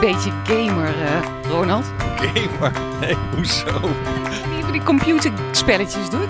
jij 0.00 0.10
een 0.10 0.16
beetje 0.16 0.32
gamer, 0.44 0.88
eh, 0.88 1.50
Ronald? 1.50 1.84
Gamer? 2.16 2.72
Nee, 3.00 3.16
hoezo? 3.34 3.80
Die 4.54 4.62
van 4.62 4.72
die 4.72 4.82
computerspelletjes 4.82 6.10
doet? 6.10 6.28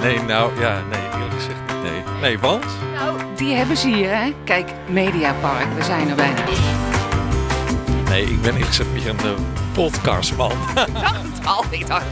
Nee? 0.00 0.14
Nee, 0.16 0.24
nou 0.24 0.60
ja, 0.60 0.82
nee, 0.90 1.00
eerlijk 1.12 1.32
gezegd 1.34 1.58
niet. 1.66 1.82
Nee. 1.82 2.02
Nee, 2.20 2.38
want? 2.38 2.64
Nou, 2.94 3.20
die 3.36 3.54
hebben 3.54 3.76
ze 3.76 3.88
hier, 3.88 4.16
hè? 4.16 4.34
Kijk, 4.44 4.70
Mediapark, 4.88 5.66
we 5.76 5.82
zijn 5.82 6.08
er 6.08 6.16
bijna. 6.16 6.44
Nee, 8.08 8.24
ik 8.24 8.42
ben 8.42 8.62
gezegd 8.62 8.92
meer 8.92 9.08
een 9.08 9.16
uh, 9.24 9.32
podcastman. 9.72 10.52
Ik 10.86 10.94
dacht 10.94 11.22
het 11.22 11.46
al, 11.46 11.64
ik 11.70 11.86
dacht, 11.86 12.04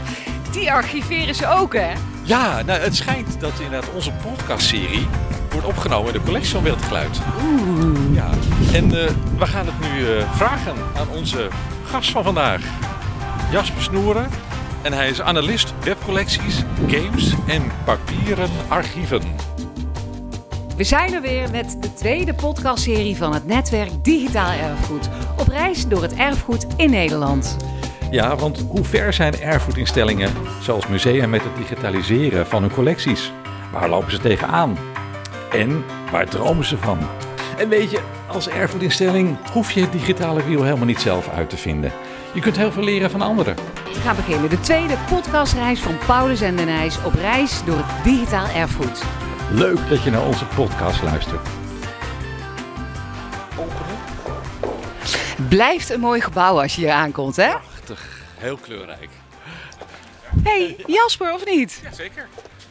die 0.51 0.71
archiveren 0.71 1.35
ze 1.35 1.47
ook, 1.47 1.73
hè? 1.73 1.91
ja, 2.23 2.61
nou, 2.61 2.79
het 2.79 2.95
schijnt 2.95 3.39
dat 3.39 3.51
inderdaad 3.59 3.89
onze 3.93 4.11
podcastserie 4.11 5.07
wordt 5.61 5.77
opgenomen 5.77 6.13
in 6.13 6.19
de 6.19 6.25
collectie 6.25 6.53
van 6.53 6.63
Wildgeluid. 6.63 7.19
Oeh. 7.43 8.15
Ja, 8.15 8.29
en 8.73 8.83
eh, 8.83 9.11
we 9.37 9.45
gaan 9.45 9.65
het 9.65 9.79
nu 9.79 10.15
eh, 10.15 10.31
vragen 10.31 10.75
aan 10.95 11.09
onze 11.09 11.47
gast 11.83 12.11
van 12.11 12.23
vandaag, 12.23 12.61
Jasper 13.51 13.81
Snoeren. 13.81 14.29
En 14.81 14.93
hij 14.93 15.09
is 15.09 15.21
analist 15.21 15.73
webcollecties, 15.83 16.63
games 16.87 17.33
en 17.47 17.71
papieren 17.85 18.49
archieven. 18.67 19.21
We 20.77 20.83
zijn 20.83 21.13
er 21.13 21.21
weer 21.21 21.51
met 21.51 21.77
de 21.81 21.93
tweede 21.93 22.33
podcastserie 22.33 23.17
van 23.17 23.33
het 23.33 23.45
netwerk 23.45 24.03
Digitaal 24.03 24.51
Erfgoed. 24.51 25.09
Op 25.37 25.47
reis 25.47 25.87
door 25.87 26.01
het 26.01 26.13
erfgoed 26.13 26.67
in 26.77 26.89
Nederland. 26.89 27.57
Ja, 28.11 28.35
want 28.35 28.65
hoe 28.69 28.83
ver 28.83 29.13
zijn 29.13 29.39
erfgoedinstellingen, 29.39 30.31
zoals 30.61 30.87
musea, 30.87 31.27
met 31.27 31.43
het 31.43 31.55
digitaliseren 31.55 32.47
van 32.47 32.61
hun 32.61 32.71
collecties? 32.71 33.31
Waar 33.71 33.89
lopen 33.89 34.11
ze 34.11 34.17
tegenaan? 34.17 34.77
En 35.55 35.85
waar 36.11 36.29
dromen 36.29 36.65
ze 36.65 36.77
van? 36.77 36.99
En 37.57 37.69
weet 37.69 37.91
je, 37.91 38.01
als 38.27 38.47
erfgoedinstelling 38.47 39.37
hoef 39.51 39.71
je 39.71 39.81
het 39.81 39.91
digitale 39.91 40.43
wiel 40.43 40.63
helemaal 40.63 40.85
niet 40.85 41.01
zelf 41.01 41.29
uit 41.29 41.49
te 41.49 41.57
vinden. 41.57 41.91
Je 42.33 42.41
kunt 42.41 42.57
heel 42.57 42.71
veel 42.71 42.83
leren 42.83 43.11
van 43.11 43.21
anderen. 43.21 43.55
We 43.93 43.99
gaan 43.99 44.15
beginnen 44.15 44.49
de 44.49 44.59
tweede 44.59 44.97
podcastreis 45.09 45.79
van 45.79 45.97
Paulus 46.05 46.41
en 46.41 46.55
Denijs 46.55 47.03
op 47.03 47.13
reis 47.13 47.63
door 47.65 47.77
het 47.77 48.03
digitaal 48.03 48.47
erfgoed. 48.47 49.03
Leuk 49.51 49.89
dat 49.89 50.03
je 50.03 50.09
naar 50.09 50.25
onze 50.25 50.45
podcast 50.45 51.03
luistert. 51.03 51.47
Blijft 55.49 55.89
een 55.89 55.99
mooi 55.99 56.21
gebouw 56.21 56.61
als 56.61 56.75
je 56.75 56.81
hier 56.81 56.91
aankomt, 56.91 57.35
hè? 57.35 57.49
Prachtig, 57.49 58.21
heel 58.37 58.57
kleurrijk. 58.57 59.09
hey, 60.43 60.75
Jasper, 60.85 61.33
of 61.33 61.45
niet? 61.45 61.81
Zeker. 61.91 62.27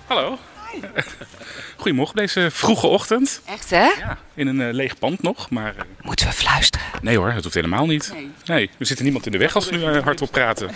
Hallo. 0.06 0.38
Goedemorgen 1.76 2.16
deze 2.16 2.48
vroege 2.50 2.86
ochtend. 2.86 3.40
Echt, 3.44 3.70
hè? 3.70 3.84
Ja, 3.84 4.18
in 4.34 4.46
een 4.46 4.60
eh, 4.60 4.72
leeg 4.72 4.98
pand 4.98 5.22
nog, 5.22 5.50
maar 5.50 5.76
eh, 5.76 5.82
Moeten 6.02 6.26
we 6.26 6.32
fluisteren? 6.32 6.86
nee 7.02 7.16
hoor, 7.16 7.32
dat 7.34 7.42
hoeft 7.42 7.54
helemaal 7.54 7.86
niet. 7.86 8.10
Nee. 8.14 8.30
Nee, 8.44 8.70
er 8.78 8.86
zit 8.86 9.00
niemand 9.00 9.26
in 9.26 9.32
de 9.32 9.38
weg 9.38 9.54
als 9.54 9.68
we 9.70 9.76
nu 9.76 9.84
eh, 9.84 10.02
hardop 10.02 10.30
praten. 10.30 10.70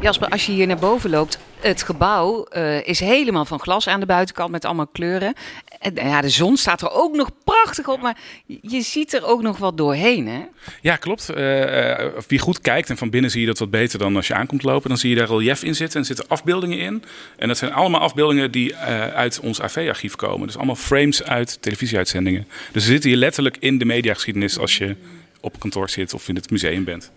Jasper, 0.00 0.28
als 0.28 0.46
je 0.46 0.52
hier 0.52 0.66
naar 0.66 0.78
boven 0.78 1.10
loopt, 1.10 1.38
het 1.60 1.82
gebouw 1.82 2.44
eh, 2.44 2.86
is 2.86 3.00
helemaal 3.00 3.44
van 3.44 3.60
glas 3.60 3.88
aan 3.88 4.00
de 4.00 4.06
buitenkant 4.06 4.50
met 4.50 4.64
allemaal 4.64 4.86
kleuren. 4.86 5.34
En, 5.78 5.94
nou 5.94 6.08
ja, 6.08 6.20
de 6.20 6.28
zon 6.28 6.56
staat 6.56 6.82
er 6.82 6.90
ook 6.90 7.16
nog 7.16 7.30
prachtig 7.44 7.88
op, 7.88 8.00
maar 8.00 8.18
je 8.46 8.80
ziet 8.80 9.12
er 9.12 9.26
ook 9.26 9.42
nog 9.42 9.58
wat 9.58 9.76
doorheen, 9.76 10.28
hè? 10.28 10.40
Ja, 10.80 10.96
klopt. 10.96 11.28
Eh, 11.28 12.06
wie 12.28 12.38
goed 12.38 12.60
kijkt 12.60 12.90
en 12.90 12.96
van 12.96 13.10
binnen 13.10 13.30
zie 13.30 13.40
je 13.40 13.46
dat 13.46 13.58
wat 13.58 13.70
beter 13.70 13.98
dan 13.98 14.16
als 14.16 14.26
je 14.26 14.34
aankomt 14.34 14.62
lopen. 14.62 14.88
Dan 14.88 14.98
zie 14.98 15.10
je 15.10 15.16
daar 15.16 15.28
relief 15.28 15.62
in 15.62 15.74
zitten 15.74 16.00
en 16.00 16.06
zitten 16.06 16.28
afbeeldingen 16.28 16.78
in. 16.78 17.04
En 17.36 17.48
dat 17.48 17.58
zijn 17.58 17.72
allemaal 17.72 18.00
afbeeldingen 18.00 18.50
die 18.50 18.76
uit 18.76 19.40
ons 19.40 19.60
AV-archief 19.60 20.16
komen. 20.16 20.46
Dus 20.46 20.56
allemaal 20.56 20.76
frames 20.76 21.22
uit 21.22 21.62
televisieuitzendingen. 21.62 22.48
Dus 22.72 22.84
we 22.84 22.90
zitten 22.90 23.10
hier 23.10 23.18
letterlijk 23.18 23.56
in 23.60 23.78
de 23.78 23.84
mediageschiedenis 23.84 24.58
als 24.58 24.78
je 24.78 24.96
op 25.40 25.60
kantoor 25.60 25.90
zit 25.90 26.14
of 26.14 26.28
in 26.28 26.34
het 26.34 26.50
museum 26.50 26.84
bent. 26.84 27.10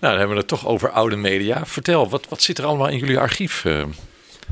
Nou, 0.00 0.12
dan 0.12 0.18
hebben 0.18 0.36
we 0.36 0.42
het 0.42 0.48
toch 0.48 0.66
over 0.66 0.90
oude 0.90 1.16
media. 1.16 1.66
Vertel, 1.66 2.08
wat, 2.08 2.28
wat 2.28 2.42
zit 2.42 2.58
er 2.58 2.64
allemaal 2.64 2.88
in 2.88 2.98
jullie 2.98 3.18
archief? 3.18 3.64
eh? 3.64 3.84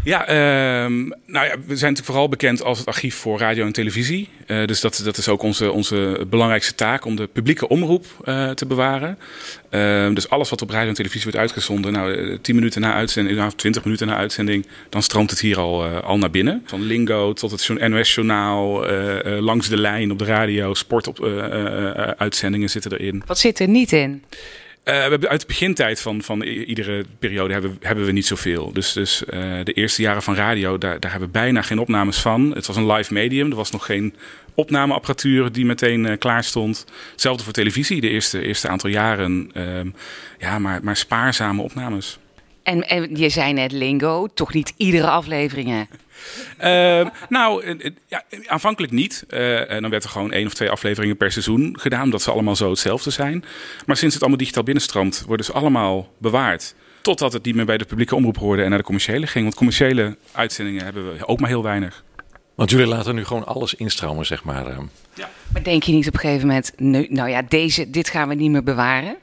Ja, 0.04 0.26
ehm, 0.26 1.08
nou 1.08 1.46
ja, 1.46 1.50
we 1.50 1.76
zijn 1.76 1.92
natuurlijk 1.92 2.04
vooral 2.04 2.28
bekend 2.28 2.62
als 2.62 2.78
het 2.78 2.86
archief 2.86 3.14
voor 3.14 3.38
radio 3.38 3.64
en 3.64 3.72
televisie. 3.72 4.28
Eh, 4.46 4.64
dus 4.64 4.80
dat, 4.80 5.00
dat 5.04 5.16
is 5.16 5.28
ook 5.28 5.42
onze, 5.42 5.72
onze 5.72 6.26
belangrijkste 6.30 6.74
taak 6.74 7.04
om 7.04 7.16
de 7.16 7.26
publieke 7.26 7.68
omroep 7.68 8.06
eh, 8.24 8.50
te 8.50 8.66
bewaren. 8.66 9.18
Ehm, 9.70 10.14
dus 10.14 10.28
alles 10.28 10.50
wat 10.50 10.62
op 10.62 10.70
radio 10.70 10.88
en 10.88 10.94
televisie 10.94 11.22
wordt 11.22 11.38
uitgezonden, 11.38 11.92
nou, 11.92 12.14
eh, 12.14 12.38
10 12.42 12.54
minuten 12.54 12.80
na 12.80 12.92
uitzending, 12.92 13.36
nou, 13.36 13.52
20 13.56 13.84
minuten 13.84 14.06
na 14.06 14.16
uitzending, 14.16 14.66
dan 14.88 15.02
stroomt 15.02 15.30
het 15.30 15.40
hier 15.40 15.58
al, 15.58 15.84
eh, 15.84 16.02
al 16.02 16.18
naar 16.18 16.30
binnen. 16.30 16.62
Van 16.66 16.82
Lingo 16.82 17.32
tot 17.32 17.50
het 17.50 17.88
NOS-journaal, 17.88 18.86
eh, 18.86 19.40
langs 19.40 19.68
de 19.68 19.76
lijn 19.76 20.10
op 20.10 20.18
de 20.18 20.24
radio, 20.24 20.74
sportuitzendingen 20.74 22.70
zitten 22.70 22.92
erin. 22.92 23.22
Wat 23.26 23.38
zit 23.38 23.58
er 23.58 23.68
niet 23.68 23.92
in? 23.92 24.24
Hebben 24.92 25.28
uit 25.28 25.40
de 25.40 25.46
begintijd 25.46 26.00
van, 26.00 26.22
van 26.22 26.42
iedere 26.42 27.04
periode 27.18 27.52
hebben, 27.52 27.76
hebben 27.80 28.04
we 28.04 28.12
niet 28.12 28.26
zoveel. 28.26 28.72
Dus, 28.72 28.92
dus 28.92 29.24
eh, 29.24 29.40
de 29.64 29.72
eerste 29.72 30.02
jaren 30.02 30.22
van 30.22 30.34
radio, 30.34 30.78
daar, 30.78 31.00
daar 31.00 31.10
hebben 31.10 31.28
we 31.28 31.38
bijna 31.38 31.62
geen 31.62 31.78
opnames 31.78 32.20
van. 32.20 32.54
Het 32.54 32.66
was 32.66 32.76
een 32.76 32.92
live 32.92 33.12
medium. 33.12 33.50
Er 33.50 33.56
was 33.56 33.70
nog 33.70 33.86
geen 33.86 34.14
opnameapparatuur 34.54 35.52
die 35.52 35.64
meteen 35.64 36.06
eh, 36.06 36.18
klaar 36.18 36.44
stond. 36.44 36.84
Hetzelfde 37.12 37.44
voor 37.44 37.52
televisie, 37.52 38.00
de 38.00 38.08
eerste, 38.08 38.42
eerste 38.42 38.68
aantal 38.68 38.90
jaren. 38.90 39.50
Ehm, 39.52 39.88
ja, 40.38 40.58
maar, 40.58 40.80
maar 40.82 40.96
spaarzame 40.96 41.62
opnames. 41.62 42.18
En, 42.66 42.88
en 42.88 43.16
je 43.16 43.28
zei 43.28 43.52
net 43.52 43.72
lingo, 43.72 44.26
toch 44.26 44.52
niet 44.52 44.72
iedere 44.76 45.08
aflevering, 45.08 45.68
hè? 45.68 45.82
Ehm, 46.58 47.08
nou, 47.28 47.62
eh, 47.62 47.84
eh, 47.84 47.92
ja, 48.06 48.22
aanvankelijk 48.46 48.92
niet. 48.92 49.24
Eh, 49.28 49.70
en 49.70 49.82
dan 49.82 49.90
werd 49.90 50.04
er 50.04 50.10
gewoon 50.10 50.32
één 50.32 50.46
of 50.46 50.54
twee 50.54 50.70
afleveringen 50.70 51.16
per 51.16 51.32
seizoen 51.32 51.76
gedaan, 51.80 52.02
omdat 52.02 52.22
ze 52.22 52.30
allemaal 52.30 52.56
zo 52.56 52.70
hetzelfde 52.70 53.10
zijn. 53.10 53.44
Maar 53.86 53.96
sinds 53.96 54.14
het 54.14 54.22
allemaal 54.22 54.40
digitaal 54.40 54.62
binnenstroomt, 54.62 55.24
worden 55.26 55.46
ze 55.46 55.52
allemaal 55.52 56.12
bewaard. 56.18 56.74
Totdat 57.00 57.32
het 57.32 57.44
niet 57.44 57.54
meer 57.54 57.64
bij 57.64 57.78
de 57.78 57.84
publieke 57.84 58.14
omroep 58.14 58.38
hoorde 58.38 58.62
en 58.62 58.68
naar 58.68 58.78
de 58.78 58.84
commerciële 58.84 59.26
ging. 59.26 59.44
Want 59.44 59.56
commerciële 59.56 60.16
uitzendingen 60.32 60.84
hebben 60.84 61.16
we 61.16 61.26
ook 61.26 61.40
maar 61.40 61.48
heel 61.48 61.62
weinig. 61.62 62.04
Want 62.54 62.70
jullie 62.70 62.86
laten 62.86 63.14
nu 63.14 63.24
gewoon 63.24 63.46
alles 63.46 63.74
instromen, 63.74 64.26
zeg 64.26 64.44
maar. 64.44 64.66
eh. 64.66 64.78
Maar 65.52 65.62
denk 65.62 65.82
je 65.82 65.92
niet 65.92 66.06
op 66.06 66.14
een 66.14 66.20
gegeven 66.20 66.46
moment, 66.46 66.72
nu, 66.76 67.06
nou 67.10 67.28
ja, 67.28 67.42
deze, 67.48 67.90
dit 67.90 68.08
gaan 68.08 68.28
we 68.28 68.34
niet 68.34 68.50
meer 68.50 68.62
bewaren? 68.62 69.16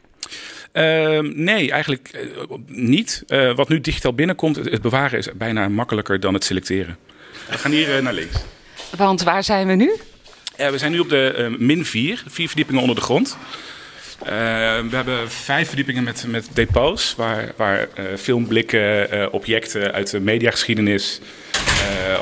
Ehm, 0.73 1.31
nee, 1.35 1.71
eigenlijk 1.71 2.07
eh, 2.07 2.21
niet. 2.65 3.23
Eh, 3.27 3.55
wat 3.55 3.69
nu 3.69 3.81
digitaal 3.81 4.13
binnenkomt, 4.13 4.55
het 4.55 4.81
bewaren 4.81 5.17
is 5.17 5.27
bijna 5.35 5.67
makkelijker 5.67 6.19
dan 6.19 6.33
het 6.33 6.43
selecteren. 6.43 6.97
We 7.49 7.57
gaan 7.57 7.71
hier 7.71 7.95
eh, 7.95 8.03
naar 8.03 8.13
links. 8.13 8.35
Want 8.97 9.23
waar 9.23 9.43
zijn 9.43 9.67
we 9.67 9.73
nu? 9.73 9.95
We 10.57 10.77
zijn 10.77 10.91
nu 10.91 10.99
op 10.99 11.09
de 11.09 11.55
min 11.57 11.85
4, 11.85 12.23
vier 12.27 12.47
verdiepingen 12.47 12.81
onder 12.81 12.95
de 12.95 13.01
grond. 13.01 13.37
We 14.19 14.89
hebben 14.89 15.31
vijf 15.31 15.67
verdiepingen 15.67 16.03
met, 16.03 16.25
met 16.27 16.49
depots, 16.53 17.15
waar, 17.15 17.53
waar 17.55 17.87
filmblikken, 18.17 19.31
objecten 19.31 19.93
uit 19.93 20.09
de 20.09 20.19
mediageschiedenis. 20.19 21.19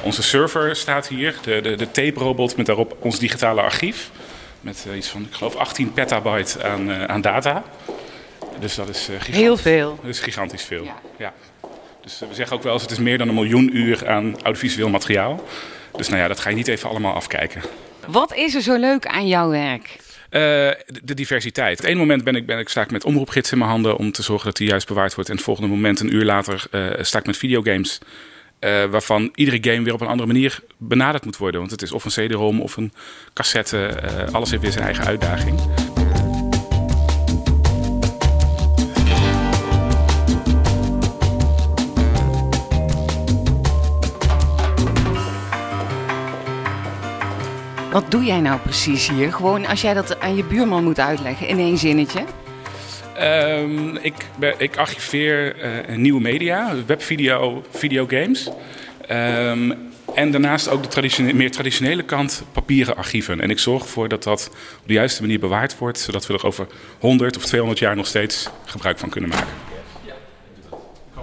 Onze 0.04 0.24
server 0.24 0.76
staat 0.76 1.08
hier, 1.08 1.36
de, 1.44 1.60
de, 1.62 1.76
de 1.76 1.92
tape-robot 1.92 2.58
met 2.58 2.66
daarop 2.66 2.98
ons 3.00 3.20
digitale 3.20 3.62
archief. 3.62 4.10
Met 4.62 4.88
iets 4.96 5.08
van, 5.08 5.22
ik 5.22 5.34
geloof, 5.34 5.56
18 5.56 5.94
petabyte 5.94 6.64
aan, 6.64 6.92
aan 7.08 7.22
data. 7.22 7.64
Dus 8.62 8.76
dat 8.76 8.90
is 8.90 9.00
eh, 9.10 9.16
gigantisch. 9.16 9.36
Heel 9.36 9.58
veel. 9.58 10.00
Dat 10.02 10.10
is 10.10 10.20
gigantisch 10.20 10.64
veel. 10.64 10.84
Ja. 10.84 10.96
Ja. 11.18 11.34
Dus 12.02 12.22
eh, 12.22 12.28
we 12.28 12.34
zeggen 12.36 12.56
ook 12.58 12.64
wel 12.64 12.74
eens, 12.74 12.82
het 12.82 12.92
is 12.92 13.00
meer 13.00 13.18
dan 13.18 13.28
een 13.28 13.34
miljoen 13.34 13.78
uur 13.78 14.08
aan 14.08 14.36
audiovisueel 14.44 14.90
materiaal. 14.90 15.44
Dus 15.98 16.08
nou 16.10 16.22
ja, 16.22 16.28
dat 16.28 16.40
ga 16.40 16.50
je 16.50 16.56
niet 16.56 16.68
even 16.68 16.90
allemaal 16.90 17.14
afkijken. 17.14 17.62
Wat 18.08 18.36
is 18.36 18.56
er 18.56 18.62
zo 18.62 18.76
leuk 18.80 19.06
aan 19.08 19.28
jouw 19.28 19.50
werk? 19.50 19.96
Eh, 20.30 20.40
de, 20.42 20.76
de 21.04 21.14
diversiteit. 21.14 21.72
Op 21.72 21.78
het 21.78 21.88
ene 21.88 22.00
moment 22.00 22.24
ben 22.24 22.36
ik, 22.36 22.46
ben 22.46 22.60
ik, 22.60 22.70
sta 22.70 22.82
ik 22.82 22.92
met 22.92 23.04
omroepgids 23.06 23.52
in 23.52 23.58
mijn 23.58 23.70
handen 23.70 23.98
om 23.98 24.12
te 24.12 24.22
zorgen 24.24 24.46
dat 24.46 24.56
die 24.58 24.68
juist 24.68 24.88
bewaard 24.88 25.16
wordt. 25.16 25.30
En 25.30 25.36
het 25.36 25.46
volgende 25.46 25.70
moment, 25.70 26.00
een 26.00 26.14
uur 26.16 26.26
later, 26.26 26.64
eh, 26.72 26.88
sta 27.02 27.20
ik 27.20 27.26
met 27.26 27.38
videogames. 27.38 28.00
eh, 28.60 28.84
waarvan 28.86 29.30
iedere 29.36 29.58
game 29.72 29.84
weer 29.84 29.94
op 29.94 30.02
een 30.02 30.08
andere 30.08 30.28
manier 30.28 30.60
benaderd 30.78 31.26
moet 31.26 31.38
worden. 31.38 31.60
Want 31.60 31.72
het 31.72 31.82
is 31.82 31.92
of 31.92 32.06
een 32.06 32.12
CD-ROM 32.28 32.62
of 32.62 32.78
een 32.78 32.94
cassette. 33.34 33.86
eh, 33.86 34.34
alles 34.34 34.50
heeft 34.50 34.62
weer 34.62 34.72
zijn 34.72 34.86
eigen 34.86 35.06
uitdaging. 35.06 35.60
Wat 47.92 48.12
doe 48.12 48.24
jij 48.24 48.40
nou 48.40 48.60
precies 48.60 49.10
hier? 49.10 49.34
Gewoon 49.34 49.66
als 49.66 49.82
jij 49.82 49.94
dat 49.94 50.20
aan 50.20 50.36
je 50.36 50.44
buurman 50.44 50.84
moet 50.84 51.00
uitleggen 51.00 51.48
in 51.48 51.58
één 51.58 51.78
zinnetje. 51.78 52.24
Ehm, 53.16 53.96
ik, 53.96 54.14
ik 54.58 54.78
archiveer 54.78 55.56
eh, 55.56 55.96
nieuwe 55.96 56.22
media, 56.22 56.74
webvideo, 56.86 57.64
videogames. 57.70 58.50
Ehm, 59.08 59.72
en 60.16 60.32
daarnaast 60.32 60.70
ook 60.70 60.92
de 60.92 61.34
meer 61.34 61.52
traditionele 61.52 62.04
kant, 62.04 62.44
papieren 62.52 62.98
archieven. 62.98 63.42
En 63.42 63.50
ik 63.50 63.60
zorg 63.60 63.82
ervoor 63.84 64.10
dat 64.10 64.24
dat 64.24 64.50
op 64.82 64.88
de 64.88 64.94
juiste 64.94 65.22
manier 65.22 65.40
bewaard 65.40 65.78
wordt, 65.78 66.00
zodat 66.00 66.28
we 66.28 66.34
er 66.34 66.46
over 66.46 66.68
100 67.00 67.38
of 67.38 67.46
200 67.46 67.80
jaar 67.80 67.96
nog 67.96 68.08
steeds 68.08 68.50
gebruik 68.66 69.00
van 69.00 69.10
kunnen 69.10 69.30
maken. 69.30 69.71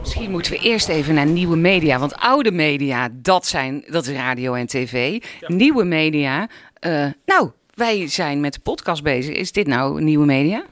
Misschien 0.09 0.33
moeten 0.33 0.53
we 0.53 0.59
eerst 0.59 0.89
even 0.89 1.15
naar 1.15 1.27
nieuwe 1.27 1.57
media. 1.57 1.99
Want 1.99 2.15
oude 2.15 2.51
media, 2.51 3.09
dat, 3.13 3.47
zijn, 3.47 3.85
dat 3.89 4.07
is 4.07 4.17
radio 4.17 4.55
en 4.55 4.67
tv. 4.67 5.23
Nieuwe 5.47 5.85
media, 5.85 6.49
eh, 6.81 7.07
nou, 7.27 7.51
Wij 7.75 8.09
zijn 8.09 8.41
met 8.41 8.53
de 8.53 8.61
podcast 8.61 9.03
bezig. 9.03 9.37
Is 9.37 9.53
dit 9.53 9.67
nou 9.67 10.03
nieuwe 10.03 10.27
media? 10.27 10.65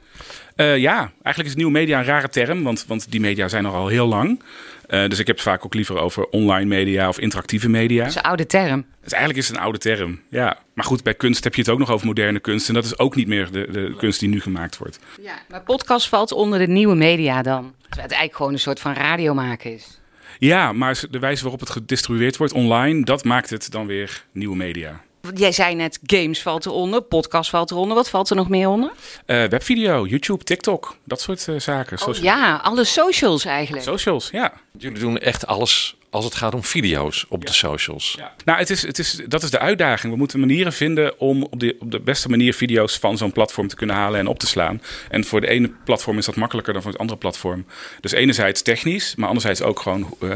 Uh, 0.55 0.77
ja, 0.77 1.11
eigenlijk 1.21 1.47
is 1.47 1.55
nieuwe 1.55 1.71
media 1.71 1.99
een 1.99 2.05
rare 2.05 2.29
term, 2.29 2.63
want, 2.63 2.85
want 2.87 3.11
die 3.11 3.19
media 3.19 3.47
zijn 3.47 3.65
er 3.65 3.71
al 3.71 3.87
heel 3.87 4.07
lang. 4.07 4.41
Uh, 4.89 5.09
dus 5.09 5.19
ik 5.19 5.27
heb 5.27 5.35
het 5.35 5.45
vaak 5.45 5.65
ook 5.65 5.73
liever 5.73 5.97
over 5.97 6.25
online 6.29 6.65
media 6.65 7.07
of 7.07 7.19
interactieve 7.19 7.69
media. 7.69 7.99
Dat 7.99 8.07
is 8.07 8.15
een 8.15 8.21
oude 8.21 8.45
term. 8.45 8.85
Dus 9.01 9.11
eigenlijk 9.11 9.43
is 9.43 9.47
het 9.47 9.57
een 9.57 9.63
oude 9.63 9.77
term, 9.77 10.21
ja. 10.29 10.57
Maar 10.73 10.85
goed, 10.85 11.03
bij 11.03 11.13
kunst 11.13 11.43
heb 11.43 11.55
je 11.55 11.61
het 11.61 11.69
ook 11.69 11.79
nog 11.79 11.91
over 11.91 12.05
moderne 12.05 12.39
kunst. 12.39 12.67
En 12.67 12.73
dat 12.73 12.85
is 12.85 12.99
ook 12.99 13.15
niet 13.15 13.27
meer 13.27 13.51
de, 13.51 13.71
de 13.71 13.95
kunst 13.97 14.19
die 14.19 14.29
nu 14.29 14.41
gemaakt 14.41 14.77
wordt. 14.77 14.99
Ja, 15.21 15.39
maar 15.49 15.61
podcast 15.61 16.09
valt 16.09 16.31
onder 16.31 16.59
de 16.59 16.67
nieuwe 16.67 16.95
media 16.95 17.41
dan? 17.41 17.61
Terwijl 17.63 17.73
het 17.89 17.99
eigenlijk 17.99 18.35
gewoon 18.35 18.53
een 18.53 18.59
soort 18.59 18.79
van 18.79 18.93
radio 18.93 19.33
maken 19.33 19.73
is. 19.73 19.99
Ja, 20.39 20.73
maar 20.73 21.03
de 21.09 21.19
wijze 21.19 21.41
waarop 21.41 21.59
het 21.59 21.69
gedistribueerd 21.69 22.37
wordt 22.37 22.53
online, 22.53 23.03
dat 23.03 23.23
maakt 23.23 23.49
het 23.49 23.71
dan 23.71 23.87
weer 23.87 24.25
nieuwe 24.31 24.55
media. 24.55 25.01
Jij 25.33 25.51
zei 25.51 25.75
net, 25.75 25.99
games 26.03 26.41
valt 26.41 26.65
eronder, 26.65 27.01
podcast 27.01 27.49
valt 27.49 27.71
eronder. 27.71 27.95
Wat 27.95 28.09
valt 28.09 28.29
er 28.29 28.35
nog 28.35 28.49
meer 28.49 28.67
onder? 28.69 28.91
Uh, 29.25 29.43
webvideo, 29.45 30.05
YouTube, 30.05 30.43
TikTok, 30.43 30.95
dat 31.03 31.21
soort 31.21 31.47
uh, 31.47 31.59
zaken. 31.59 32.07
Oh, 32.07 32.15
ja, 32.15 32.55
alle 32.63 32.83
socials 32.83 33.45
eigenlijk. 33.45 33.83
Socials, 33.85 34.29
ja. 34.29 34.53
Jullie 34.77 34.99
doen 34.99 35.17
echt 35.17 35.47
alles 35.47 35.96
als 36.09 36.25
het 36.25 36.35
gaat 36.35 36.53
om 36.53 36.63
video's 36.63 37.25
op 37.29 37.45
de 37.45 37.53
socials. 37.53 38.15
Ja. 38.17 38.33
Nou, 38.45 38.59
het 38.59 38.69
is, 38.69 38.81
het 38.81 38.99
is, 38.99 39.21
dat 39.27 39.43
is 39.43 39.49
de 39.49 39.59
uitdaging. 39.59 40.13
We 40.13 40.19
moeten 40.19 40.39
manieren 40.39 40.73
vinden 40.73 41.19
om 41.19 41.43
op 41.43 41.59
de, 41.59 41.75
op 41.79 41.91
de 41.91 41.99
beste 41.99 42.29
manier 42.29 42.53
video's 42.53 42.97
van 42.97 43.17
zo'n 43.17 43.31
platform 43.31 43.67
te 43.67 43.75
kunnen 43.75 43.95
halen 43.95 44.19
en 44.19 44.27
op 44.27 44.39
te 44.39 44.47
slaan. 44.47 44.81
En 45.09 45.25
voor 45.25 45.41
de 45.41 45.47
ene 45.47 45.71
platform 45.85 46.17
is 46.17 46.25
dat 46.25 46.35
makkelijker 46.35 46.73
dan 46.73 46.81
voor 46.81 46.91
het 46.91 46.99
andere 46.99 47.19
platform. 47.19 47.65
Dus 48.01 48.11
enerzijds 48.11 48.61
technisch, 48.61 49.15
maar 49.15 49.27
anderzijds 49.27 49.61
ook 49.61 49.79
gewoon... 49.79 50.17
Uh, 50.23 50.29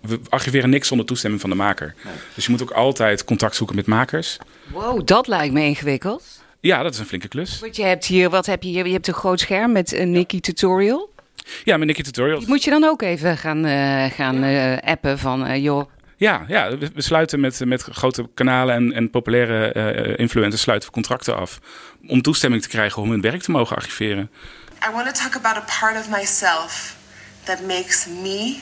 we 0.00 0.20
archiveren 0.28 0.70
niks 0.70 0.88
zonder 0.88 1.06
toestemming 1.06 1.40
van 1.40 1.50
de 1.50 1.56
maker. 1.56 1.94
Dus 2.34 2.44
je 2.44 2.50
moet 2.50 2.62
ook 2.62 2.70
altijd 2.70 3.24
contact 3.24 3.56
zoeken 3.56 3.76
met 3.76 3.86
makers. 3.86 4.36
Wow, 4.72 5.06
dat 5.06 5.26
lijkt 5.26 5.54
me 5.54 5.62
ingewikkeld. 5.64 6.24
Ja, 6.60 6.82
dat 6.82 6.92
is 6.92 6.98
een 6.98 7.06
flinke 7.06 7.28
klus. 7.28 7.60
Want 7.60 7.76
je 7.76 7.82
hebt 7.82 8.04
hier, 8.04 8.30
wat 8.30 8.46
heb 8.46 8.62
je 8.62 8.68
hier? 8.68 8.86
Je 8.86 8.92
hebt 8.92 9.08
een 9.08 9.14
groot 9.14 9.40
scherm 9.40 9.72
met 9.72 9.92
een 9.92 10.10
Nikki 10.10 10.40
Tutorial. 10.40 11.10
Ja, 11.64 11.76
met 11.76 11.86
Nicky 11.86 12.02
Tutorials. 12.02 12.46
moet 12.46 12.64
je 12.64 12.70
dan 12.70 12.84
ook 12.84 13.02
even 13.02 13.38
gaan, 13.38 13.66
uh, 13.66 14.04
gaan 14.04 14.44
uh, 14.44 14.76
appen 14.78 15.18
van, 15.18 15.46
uh, 15.46 15.56
joh... 15.56 15.90
Ja, 16.16 16.44
ja, 16.48 16.76
we 16.78 17.02
sluiten 17.02 17.40
met, 17.40 17.60
met 17.64 17.82
grote 17.82 18.28
kanalen 18.34 18.74
en, 18.74 18.92
en 18.92 19.10
populaire 19.10 19.74
uh, 20.08 20.18
influencers 20.18 20.62
sluiten 20.62 20.88
we 20.88 20.94
contracten 20.94 21.36
af. 21.36 21.60
Om 22.06 22.22
toestemming 22.22 22.62
te 22.62 22.68
krijgen 22.68 23.02
om 23.02 23.10
hun 23.10 23.20
werk 23.20 23.42
te 23.42 23.50
mogen 23.50 23.76
archiveren. 23.76 24.30
I 24.88 24.92
want 24.92 25.14
to 25.14 25.22
talk 25.22 25.36
about 25.36 25.56
a 25.56 25.64
part 25.80 25.98
of 25.98 26.08
myself 26.10 26.96
that 27.44 27.66
makes 27.66 28.06
me 28.22 28.56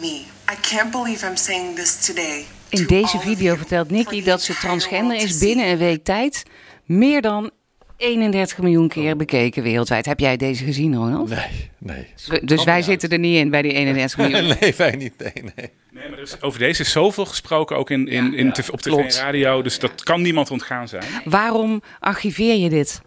me. 0.00 0.24
I 0.52 0.56
can't 0.60 0.90
believe 0.90 1.26
I'm 1.26 1.36
saying 1.36 1.76
this 1.76 2.04
today. 2.06 2.46
In 2.68 2.86
deze 2.86 3.18
video 3.18 3.56
vertelt 3.56 3.90
Nikki 3.90 4.22
dat 4.22 4.42
ze 4.42 4.54
transgender 4.54 5.16
is 5.16 5.38
binnen 5.38 5.66
een 5.66 5.78
week 5.78 6.04
tijd. 6.04 6.42
Meer 6.84 7.22
dan 7.22 7.50
31 7.98 8.58
miljoen 8.58 8.88
keer 8.88 9.16
bekeken 9.16 9.62
wereldwijd. 9.62 10.06
Heb 10.06 10.20
jij 10.20 10.36
deze 10.36 10.64
gezien, 10.64 10.94
Ronald? 10.94 11.28
Nee, 11.28 11.70
nee. 11.78 12.06
Dus 12.42 12.64
wij 12.64 12.82
zitten 12.82 13.08
er 13.08 13.18
niet 13.18 13.36
in 13.36 13.50
bij 13.50 13.62
die 13.62 13.72
31 13.72 14.18
miljoen? 14.18 14.56
nee, 14.60 14.74
wij 14.76 14.96
niet. 14.96 15.18
Nee, 15.18 15.32
nee. 15.34 15.70
nee 15.90 16.08
maar 16.08 16.18
dus 16.18 16.42
over 16.42 16.58
deze 16.58 16.82
is 16.82 16.92
zoveel 16.92 17.24
gesproken, 17.24 17.76
ook 17.76 17.90
in, 17.90 18.08
in, 18.08 18.34
in 18.34 18.46
ja, 18.46 18.62
op 18.70 18.80
tv 18.80 18.92
en 18.92 19.10
radio. 19.10 19.62
Dus 19.62 19.78
dat 19.78 20.02
kan 20.02 20.22
niemand 20.22 20.50
ontgaan 20.50 20.88
zijn. 20.88 21.04
Waarom 21.24 21.82
archiveer 22.00 22.56
je 22.56 22.68
dit? 22.68 23.02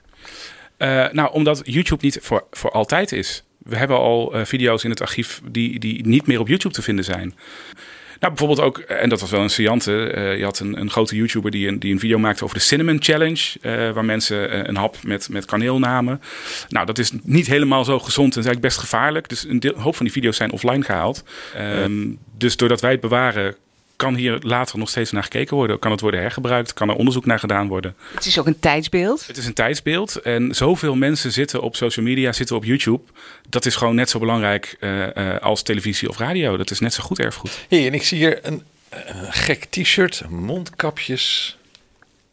Uh, 0.77 1.09
nou, 1.11 1.31
omdat 1.33 1.61
YouTube 1.63 2.03
niet 2.03 2.19
voor, 2.21 2.47
voor 2.51 2.71
altijd 2.71 3.11
is. 3.11 3.43
We 3.57 3.75
hebben 3.75 3.97
al 3.97 4.35
uh, 4.35 4.45
video's 4.45 4.83
in 4.83 4.89
het 4.89 5.01
archief 5.01 5.41
die, 5.51 5.79
die 5.79 6.05
niet 6.07 6.27
meer 6.27 6.39
op 6.39 6.47
YouTube 6.47 6.73
te 6.73 6.81
vinden 6.81 7.05
zijn. 7.05 7.35
Nou, 8.21 8.33
bijvoorbeeld 8.33 8.67
ook, 8.67 8.77
en 8.77 9.09
dat 9.09 9.21
was 9.21 9.31
wel 9.31 9.41
een 9.41 9.49
saillante, 9.49 10.13
uh, 10.15 10.37
je 10.37 10.43
had 10.43 10.59
een, 10.59 10.79
een, 10.79 10.89
grote 10.89 11.15
YouTuber 11.15 11.51
die 11.51 11.67
een, 11.67 11.79
die 11.79 11.93
een 11.93 11.99
video 11.99 12.19
maakte 12.19 12.43
over 12.43 12.55
de 12.55 12.63
Cinnamon 12.63 12.97
Challenge, 12.99 13.57
uh, 13.61 13.91
waar 13.91 14.05
mensen 14.05 14.69
een 14.69 14.75
hap 14.75 14.95
met, 15.03 15.29
met 15.29 15.45
kaneel 15.45 15.79
namen. 15.79 16.21
Nou, 16.69 16.85
dat 16.85 16.97
is 16.97 17.11
niet 17.23 17.47
helemaal 17.47 17.83
zo 17.85 17.99
gezond 17.99 18.33
en 18.33 18.39
is 18.39 18.45
eigenlijk 18.45 18.61
best 18.75 18.77
gevaarlijk. 18.77 19.29
Dus 19.29 19.45
een, 19.47 19.73
hoop 19.77 19.95
van 19.95 20.05
die 20.05 20.13
video's 20.13 20.37
zijn 20.37 20.51
offline 20.51 20.83
gehaald. 20.83 21.23
Um, 21.57 22.17
dus 22.37 22.57
doordat 22.57 22.81
wij 22.81 22.91
het 22.91 22.99
bewaren, 22.99 23.55
kan 24.01 24.15
hier 24.15 24.37
later 24.39 24.77
nog 24.77 24.89
steeds 24.89 25.11
naar 25.11 25.23
gekeken 25.23 25.55
worden. 25.55 25.79
Kan 25.79 25.91
het 25.91 26.01
worden 26.01 26.19
hergebruikt? 26.19 26.73
Kan 26.73 26.89
er 26.89 26.95
onderzoek 26.95 27.25
naar 27.25 27.39
gedaan 27.39 27.67
worden? 27.67 27.95
Het 28.13 28.25
is 28.25 28.39
ook 28.39 28.47
een 28.47 28.59
tijdsbeeld. 28.59 29.27
Het 29.27 29.37
is 29.37 29.45
een 29.45 29.53
tijdsbeeld. 29.53 30.15
En 30.15 30.55
zoveel 30.55 30.95
mensen 30.95 31.31
zitten 31.31 31.61
op 31.61 31.75
social 31.75 32.05
media, 32.05 32.31
zitten 32.31 32.55
op 32.55 32.63
YouTube. 32.63 33.03
Dat 33.49 33.65
is 33.65 33.75
gewoon 33.75 33.95
net 33.95 34.09
zo 34.09 34.19
belangrijk 34.19 34.77
uh, 34.79 35.07
uh, 35.15 35.37
als 35.37 35.63
televisie 35.63 36.09
of 36.09 36.17
radio. 36.17 36.57
Dat 36.57 36.71
is 36.71 36.79
net 36.79 36.93
zo 36.93 37.03
goed 37.03 37.19
erfgoed. 37.19 37.65
Hey, 37.69 37.87
en 37.87 37.93
ik 37.93 38.03
zie 38.03 38.17
hier 38.17 38.39
een, 38.41 38.63
een 38.89 39.33
gek 39.33 39.65
t-shirt. 39.69 40.23
Mondkapjes 40.29 41.57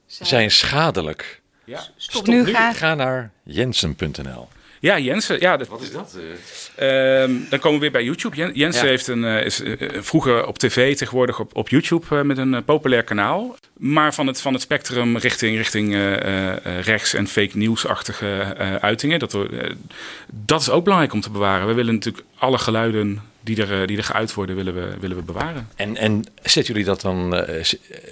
zijn, 0.07 0.29
zijn 0.29 0.51
schadelijk. 0.51 1.41
Ja. 1.65 1.81
Stop, 1.81 1.93
Stop 1.97 2.27
nu, 2.27 2.43
nu. 2.43 2.55
Ga... 2.55 2.73
ga 2.73 2.95
naar 2.95 3.31
jensen.nl. 3.43 4.49
Ja, 4.81 4.99
Jensen. 4.99 5.41
Ja, 5.41 5.59
Wat 5.69 5.81
is 5.81 5.93
dat? 5.93 6.19
Uh, 6.79 7.49
dan 7.51 7.59
komen 7.59 7.73
we 7.73 7.79
weer 7.79 7.91
bij 7.91 8.05
YouTube. 8.05 8.53
Jensen 8.53 8.83
ja. 8.83 8.89
heeft 8.89 9.07
een, 9.07 9.23
uh, 9.23 9.45
is 9.45 9.61
uh, 9.61 9.77
vroeger 10.01 10.47
op 10.47 10.59
tv, 10.59 10.97
tegenwoordig 10.97 11.41
op, 11.41 11.57
op 11.57 11.69
YouTube 11.69 12.25
met 12.25 12.39
een 12.39 12.65
populair 12.65 13.03
kanaal. 13.03 13.57
Maar 13.77 14.15
van 14.15 14.27
het, 14.27 14.41
van 14.41 14.53
het 14.53 14.63
spectrum 14.63 15.17
richting, 15.17 15.57
richting 15.57 15.95
rechts 16.81 17.15
en 17.15 17.27
fake 17.27 17.57
nieuwsachtige 17.57 18.55
uitingen. 18.81 19.19
Dat, 19.19 19.39
dat 20.27 20.61
is 20.61 20.71
ook 20.71 20.83
belangrijk 20.83 21.13
om 21.13 21.21
te 21.21 21.31
bewaren. 21.31 21.67
We 21.67 21.73
willen 21.73 21.95
natuurlijk 21.95 22.25
alle 22.35 22.59
geluiden 22.59 23.23
die 23.41 23.67
er, 23.67 23.87
die 23.87 23.97
er 23.97 24.05
geuit 24.05 24.35
worden, 24.35 24.57
willen 24.57 24.75
we, 24.75 24.97
willen 25.01 25.17
we 25.17 25.23
bewaren. 25.23 25.69
En, 25.77 25.97
en 25.97 26.25
zetten 26.43 26.73
jullie 26.73 26.89
dat 26.89 27.01
dan, 27.01 27.45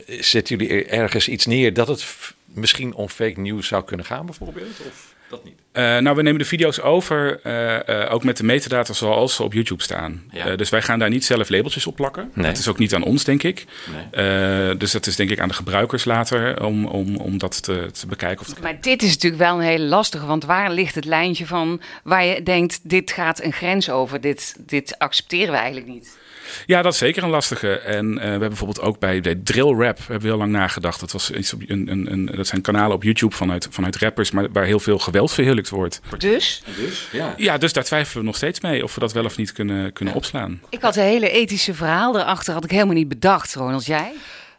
zetten 0.07 0.57
jullie 0.57 0.85
ergens 0.85 1.29
iets 1.29 1.47
neer 1.47 1.75
dat 1.75 1.89
het 1.89 2.07
misschien 2.45 2.95
om 2.95 3.09
fake 3.09 3.41
nieuws 3.41 3.67
zou 3.67 3.85
kunnen 3.85 4.07
gaan 4.07 4.27
bijvoorbeeld? 4.27 4.81
Of? 4.89 5.15
Dat 5.29 5.45
niet. 5.45 5.59
Uh, 5.77 5.99
nou, 5.99 6.17
we 6.17 6.23
nemen 6.23 6.39
de 6.39 6.45
video's 6.45 6.81
over, 6.81 7.41
uh, 7.45 7.79
uh, 7.87 8.13
ook 8.13 8.25
met 8.25 8.37
de 8.37 8.45
metadata 8.45 8.93
zoals 8.93 9.35
ze 9.35 9.43
op 9.43 9.53
YouTube 9.53 9.83
staan. 9.83 10.23
Ja. 10.31 10.57
dus 10.57 10.71
wij 10.71 10.83
gaan 10.83 10.99
daar 10.99 11.09
niet 11.09 11.25
zelf 11.25 11.49
labeltjes 11.49 11.87
op 11.87 11.97
plakken. 11.97 12.31
Nee. 12.35 12.47
Dat 12.47 12.59
is 12.59 12.69
ook 12.69 12.79
niet 12.79 12.95
aan 12.95 13.03
ons, 13.03 13.25
denk 13.25 13.43
ik. 13.43 13.65
Nee. 14.13 14.77
dus 14.77 14.93
dat 14.93 15.07
is 15.07 15.17
denk 15.17 15.31
ik 15.31 15.41
aan 15.41 15.49
de 15.49 15.55
gebruikers 15.55 16.05
later 16.05 16.65
om, 16.65 16.87
om, 16.87 17.17
om 17.17 17.39
dat 17.39 17.63
te, 17.63 17.89
te 17.93 18.07
bekijken. 18.07 18.47
Of 18.47 18.55
te... 18.55 18.61
Maar 18.63 18.81
dit 18.81 19.03
is 19.03 19.13
natuurlijk 19.13 19.43
wel 19.43 19.55
een 19.55 19.67
hele 19.67 19.85
lastige, 19.85 20.27
want 20.27 20.45
waar 20.45 20.73
ligt 20.73 20.95
het 20.95 21.05
lijntje 21.05 21.47
van 21.47 21.81
waar 22.03 22.25
je 22.25 22.43
denkt, 22.43 22.81
dit 22.83 23.13
gaat 23.13 23.43
een 23.43 23.53
grens 23.53 23.91
over, 23.91 24.21
dit, 24.21 24.57
dit 24.67 24.99
accepteren 24.99 25.51
we 25.51 25.59
eigenlijk 25.59 25.87
niet? 25.87 26.17
Ja, 26.67 26.83
dat 26.83 26.93
is 26.93 26.99
zeker 26.99 27.23
een 27.23 27.31
lastige. 27.31 27.79
En 27.79 28.07
uh, 28.07 28.15
we 28.15 28.21
hebben 28.21 28.49
bijvoorbeeld 28.49 28.81
ook 28.81 28.99
bij 28.99 29.21
de 29.21 29.43
drill 29.43 29.75
rap 29.75 29.99
hebben 29.99 30.21
we 30.21 30.27
heel 30.27 30.37
lang 30.37 30.53
nagedacht. 30.53 31.01
Dat, 31.01 31.13
was 31.13 31.31
iets 31.31 31.53
op, 31.53 31.61
een, 31.67 31.91
een, 31.91 32.13
een, 32.13 32.27
dat 32.27 32.47
zijn 32.47 32.61
kanalen 32.61 32.97
op 32.97 33.03
YouTube 33.03 33.35
vanuit, 33.35 33.69
vanuit 33.71 33.97
rappers, 33.97 34.31
maar 34.31 34.53
waar 34.53 34.65
heel 34.65 34.81
veel 34.81 34.99
geweld 34.99 35.33
verheerlijkt 35.33 35.69
wordt. 35.69 36.01
Dus? 36.19 36.63
dus 36.77 37.09
ja. 37.13 37.35
ja, 37.37 37.59
dus 37.59 37.73
daar 37.73 37.85
twijfelen 37.85 38.21
we 38.21 38.27
nog 38.27 38.37
steeds 38.37 38.61
mee 38.61 38.83
of 38.83 38.95
we 38.95 39.01
dat 39.01 39.13
wel 39.13 39.25
of 39.25 39.37
niet 39.37 39.53
kunnen, 39.53 39.93
kunnen 39.93 40.15
opslaan. 40.15 40.61
Ik 40.71 40.81
had 40.81 40.97
een 40.97 41.03
hele 41.03 41.31
ethische 41.31 41.75
verhaal 41.75 42.19
erachter, 42.19 42.55
had 42.55 42.65
ik 42.65 42.71
helemaal 42.71 42.95
niet 42.95 43.09
bedacht, 43.09 43.55
Ronald. 43.55 43.87
Jij? 43.87 44.13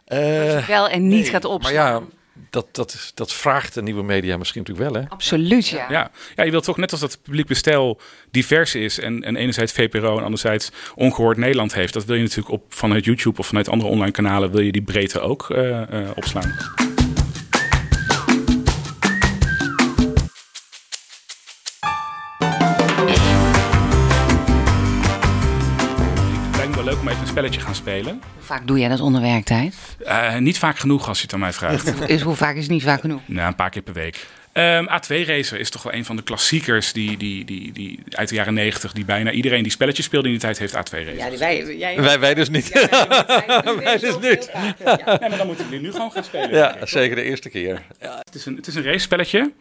Uh, 0.08 0.66
wel 0.66 0.88
en 0.88 1.08
niet 1.08 1.22
nee, 1.22 1.30
gaat 1.30 1.44
opslaan. 1.44 1.74
Maar 1.74 1.84
ja, 1.84 2.02
dat, 2.50 2.66
dat, 2.72 3.12
dat 3.14 3.32
vraagt 3.32 3.74
de 3.74 3.82
nieuwe 3.82 4.02
media 4.02 4.36
misschien 4.36 4.62
natuurlijk 4.66 4.90
wel, 4.90 5.02
hè? 5.02 5.08
Absoluut, 5.08 5.68
ja. 5.68 5.86
Ja, 5.90 6.10
ja 6.36 6.44
je 6.44 6.50
wilt 6.50 6.64
toch 6.64 6.76
net 6.76 6.90
als 6.90 7.00
dat 7.00 7.12
het 7.12 7.22
publiek 7.22 7.46
bestel 7.46 8.00
divers 8.30 8.74
is 8.74 9.00
en, 9.00 9.24
en 9.24 9.36
enerzijds 9.36 9.72
VPRO 9.72 10.16
en 10.18 10.24
anderzijds 10.24 10.70
ongehoord 10.94 11.36
Nederland 11.36 11.74
heeft, 11.74 11.92
dat 11.92 12.04
wil 12.04 12.16
je 12.16 12.22
natuurlijk 12.22 12.50
op, 12.50 12.64
vanuit 12.68 13.04
YouTube 13.04 13.38
of 13.38 13.46
vanuit 13.46 13.68
andere 13.68 13.90
online 13.90 14.12
kanalen, 14.12 14.50
wil 14.50 14.60
je 14.60 14.72
die 14.72 14.82
breedte 14.82 15.20
ook 15.20 15.48
uh, 15.50 15.68
uh, 15.68 16.10
opslaan. 16.14 16.96
Spelletje 27.28 27.60
gaan 27.60 27.74
spelen. 27.74 28.20
Hoe 28.34 28.42
vaak 28.42 28.66
doe 28.66 28.78
jij 28.78 28.88
dat 28.88 29.00
onder 29.00 29.20
werktijd? 29.20 29.76
Uh, 30.02 30.36
niet 30.36 30.58
vaak 30.58 30.78
genoeg 30.78 31.08
als 31.08 31.18
je 31.18 31.22
het 31.22 31.32
aan 31.32 31.40
mij 31.40 31.52
vraagt. 31.52 32.08
is, 32.08 32.20
hoe 32.20 32.34
vaak 32.34 32.56
is 32.56 32.68
niet 32.68 32.82
vaak 32.82 33.00
genoeg? 33.00 33.20
Nou, 33.26 33.48
een 33.48 33.54
paar 33.54 33.70
keer 33.70 33.82
per 33.82 33.94
week. 33.94 34.26
Um, 34.52 34.88
A2 34.88 35.26
Racer 35.26 35.58
is 35.58 35.70
toch 35.70 35.82
wel 35.82 35.92
een 35.92 36.04
van 36.04 36.16
de 36.16 36.22
klassiekers 36.22 36.92
die, 36.92 37.16
die, 37.16 37.44
die, 37.44 37.72
die, 37.72 38.00
uit 38.10 38.28
de 38.28 38.34
jaren 38.34 38.54
90, 38.54 38.92
die 38.92 39.04
bijna 39.04 39.30
iedereen 39.30 39.62
die 39.62 39.72
spelletjes 39.72 40.06
speelde 40.06 40.26
in 40.26 40.32
die 40.32 40.42
tijd 40.42 40.58
heeft 40.58 40.72
A2 40.72 40.76
Racer. 40.76 41.16
Ja, 41.16 41.38
wij, 41.38 41.76
jij, 41.76 42.00
wij, 42.00 42.20
wij 42.20 42.34
dus 42.34 42.48
niet. 42.48 42.70
Ja, 42.72 42.88
wij, 43.64 43.76
wij 43.76 43.98
dus 44.08 44.18
niet. 44.18 44.50
Ja. 44.52 45.18
Nee, 45.20 45.28
maar 45.28 45.38
dan 45.38 45.46
moeten 45.46 45.70
we 45.70 45.76
nu 45.76 45.92
gewoon 45.92 46.12
gaan 46.12 46.24
spelen. 46.24 46.54
Ja, 46.54 46.76
zeker 46.82 47.16
de 47.16 47.22
eerste 47.22 47.48
keer. 47.48 47.82
Ja. 48.00 48.18
Het, 48.24 48.34
is 48.34 48.46
een, 48.46 48.56
het 48.56 48.66
is 48.66 48.74
een 48.74 48.82
race 48.82 48.98
spelletje 48.98 49.52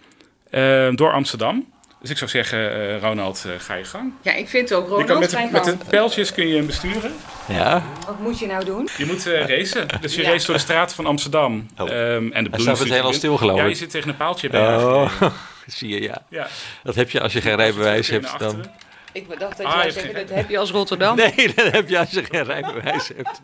uh, 0.52 0.90
door 0.96 1.12
Amsterdam. 1.12 1.66
Dus 2.02 2.10
ik 2.10 2.18
zou 2.18 2.30
zeggen, 2.30 2.60
uh, 2.60 3.00
Ronald, 3.00 3.44
uh, 3.48 3.54
ga 3.58 3.74
je 3.74 3.84
gang. 3.84 4.14
Ja, 4.22 4.34
ik 4.34 4.50
vind 4.50 4.74
ook, 4.74 4.88
Ronald, 4.88 5.08
je 5.08 5.08
kan 5.08 5.20
met, 5.20 5.30
de, 5.30 5.48
met 5.52 5.64
de 5.64 5.78
pijltjes 5.90 6.34
kun 6.34 6.48
je 6.48 6.56
hem 6.56 6.66
besturen. 6.66 7.14
Ja. 7.48 7.84
Wat 8.06 8.20
moet 8.20 8.40
je 8.40 8.48
nou 8.48 8.66
doen? 8.66 8.90
Je 8.98 9.06
moet 9.06 9.28
uh, 9.28 9.48
racen. 9.48 9.88
Dus 10.02 10.16
je 10.16 10.22
ja. 10.22 10.30
race 10.30 10.46
door 10.46 10.56
de 10.56 10.62
straten 10.62 10.96
van 10.96 11.06
Amsterdam. 11.06 11.68
Oh. 11.78 11.90
Um, 11.90 12.32
en 12.32 12.44
de 12.44 12.50
Hij 12.50 12.60
staat 12.60 12.80
het 12.80 12.90
helemaal 12.90 13.14
stil, 13.14 13.38
geloof 13.38 13.58
ik. 13.58 13.64
Ja, 13.64 13.70
je 13.70 13.76
zit 13.76 13.90
tegen 13.90 14.10
een 14.10 14.18
paaltje 14.18 14.50
bij. 14.50 14.76
Oh. 14.76 15.12
Zie 15.66 15.90
je, 15.90 16.02
ja. 16.02 16.22
ja. 16.30 16.48
Dat 16.84 16.96
heb 16.96 17.10
je 17.10 17.22
als 17.22 17.34
je 17.34 17.42
geen 17.42 17.56
rijbewijs 17.56 18.10
hebt. 18.10 18.40
Dan... 18.40 18.66
Ik 19.12 19.40
dacht 19.40 19.58
dat 19.58 19.66
ah, 19.66 19.82
jij 19.82 19.92
zeggen, 19.92 20.14
dat 20.14 20.30
heb 20.30 20.50
je 20.50 20.58
als 20.58 20.72
Rotterdam. 20.72 21.16
Nee, 21.36 21.54
dat 21.56 21.72
heb 21.72 21.90
je 21.90 22.00
als 22.00 22.12
je 22.12 22.24
geen 22.24 22.44
rijbewijs 22.44 23.12
hebt. 23.16 23.42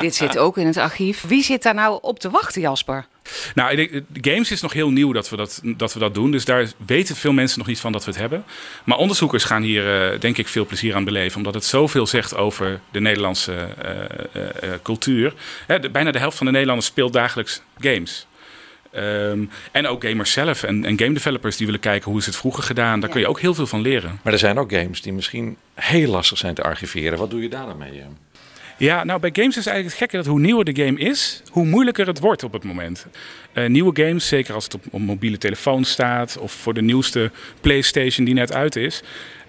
Dit 0.00 0.14
zit 0.14 0.38
ook 0.38 0.56
in 0.56 0.66
het 0.66 0.76
archief. 0.76 1.22
Wie 1.22 1.42
zit 1.42 1.62
daar 1.62 1.74
nou 1.74 1.98
op 2.02 2.18
te 2.18 2.30
wachten, 2.30 2.60
Jasper? 2.60 3.06
Nou, 3.54 3.70
ik 3.70 3.76
denk, 3.76 4.04
de 4.08 4.30
games 4.30 4.50
is 4.50 4.60
nog 4.60 4.72
heel 4.72 4.90
nieuw 4.90 5.12
dat 5.12 5.28
we 5.28 5.36
dat, 5.36 5.60
dat 5.64 5.92
we 5.92 5.98
dat 5.98 6.14
doen. 6.14 6.30
Dus 6.30 6.44
daar 6.44 6.66
weten 6.86 7.16
veel 7.16 7.32
mensen 7.32 7.58
nog 7.58 7.66
niet 7.66 7.80
van 7.80 7.92
dat 7.92 8.04
we 8.04 8.10
het 8.10 8.20
hebben. 8.20 8.44
Maar 8.84 8.98
onderzoekers 8.98 9.44
gaan 9.44 9.62
hier, 9.62 10.12
uh, 10.12 10.20
denk 10.20 10.38
ik, 10.38 10.48
veel 10.48 10.66
plezier 10.66 10.94
aan 10.94 11.04
beleven. 11.04 11.36
Omdat 11.36 11.54
het 11.54 11.64
zoveel 11.64 12.06
zegt 12.06 12.36
over 12.36 12.80
de 12.90 13.00
Nederlandse 13.00 13.68
uh, 13.84 14.42
uh, 14.42 14.70
cultuur. 14.82 15.34
Hè, 15.66 15.78
de, 15.78 15.90
bijna 15.90 16.10
de 16.10 16.18
helft 16.18 16.36
van 16.36 16.46
de 16.46 16.52
Nederlanders 16.52 16.88
speelt 16.88 17.12
dagelijks 17.12 17.62
games. 17.78 18.26
Um, 18.96 19.50
en 19.72 19.86
ook 19.86 20.04
gamers 20.04 20.32
zelf 20.32 20.62
en, 20.62 20.84
en, 20.84 20.98
game 20.98 21.12
developers 21.12 21.56
die 21.56 21.66
willen 21.66 21.80
kijken 21.80 22.10
hoe 22.10 22.20
is 22.20 22.26
het 22.26 22.36
vroeger 22.36 22.62
gedaan. 22.62 23.00
Daar 23.00 23.08
ja. 23.08 23.14
kun 23.14 23.20
je 23.20 23.28
ook 23.28 23.40
heel 23.40 23.54
veel 23.54 23.66
van 23.66 23.80
leren. 23.80 24.20
Maar 24.22 24.32
er 24.32 24.38
zijn 24.38 24.58
ook 24.58 24.72
games 24.72 25.02
die 25.02 25.12
misschien 25.12 25.56
heel 25.74 26.10
lastig 26.10 26.38
zijn 26.38 26.54
te 26.54 26.62
archiveren. 26.62 27.18
Wat 27.18 27.30
doe 27.30 27.42
je 27.42 27.48
daar 27.48 27.66
dan 27.66 27.78
mee? 27.78 28.02
Ja, 28.78 29.04
nou 29.04 29.20
bij 29.20 29.30
games 29.32 29.56
is 29.56 29.66
eigenlijk 29.66 29.84
het 29.84 29.94
gekke 29.94 30.16
dat 30.16 30.26
hoe 30.26 30.40
nieuwer 30.40 30.64
de 30.64 30.84
game 30.84 30.98
is, 30.98 31.42
hoe 31.50 31.64
moeilijker 31.64 32.06
het 32.06 32.18
wordt 32.18 32.42
op 32.42 32.52
het 32.52 32.64
moment. 32.64 33.06
Uh, 33.54 33.68
nieuwe 33.68 34.04
games, 34.04 34.28
zeker 34.28 34.54
als 34.54 34.64
het 34.64 34.74
op, 34.74 34.82
op 34.90 35.00
mobiele 35.00 35.38
telefoon 35.38 35.84
staat 35.84 36.38
of 36.38 36.52
voor 36.52 36.74
de 36.74 36.82
nieuwste 36.82 37.30
PlayStation 37.60 38.24
die 38.24 38.34
net 38.34 38.52
uit 38.52 38.76
is, 38.76 39.02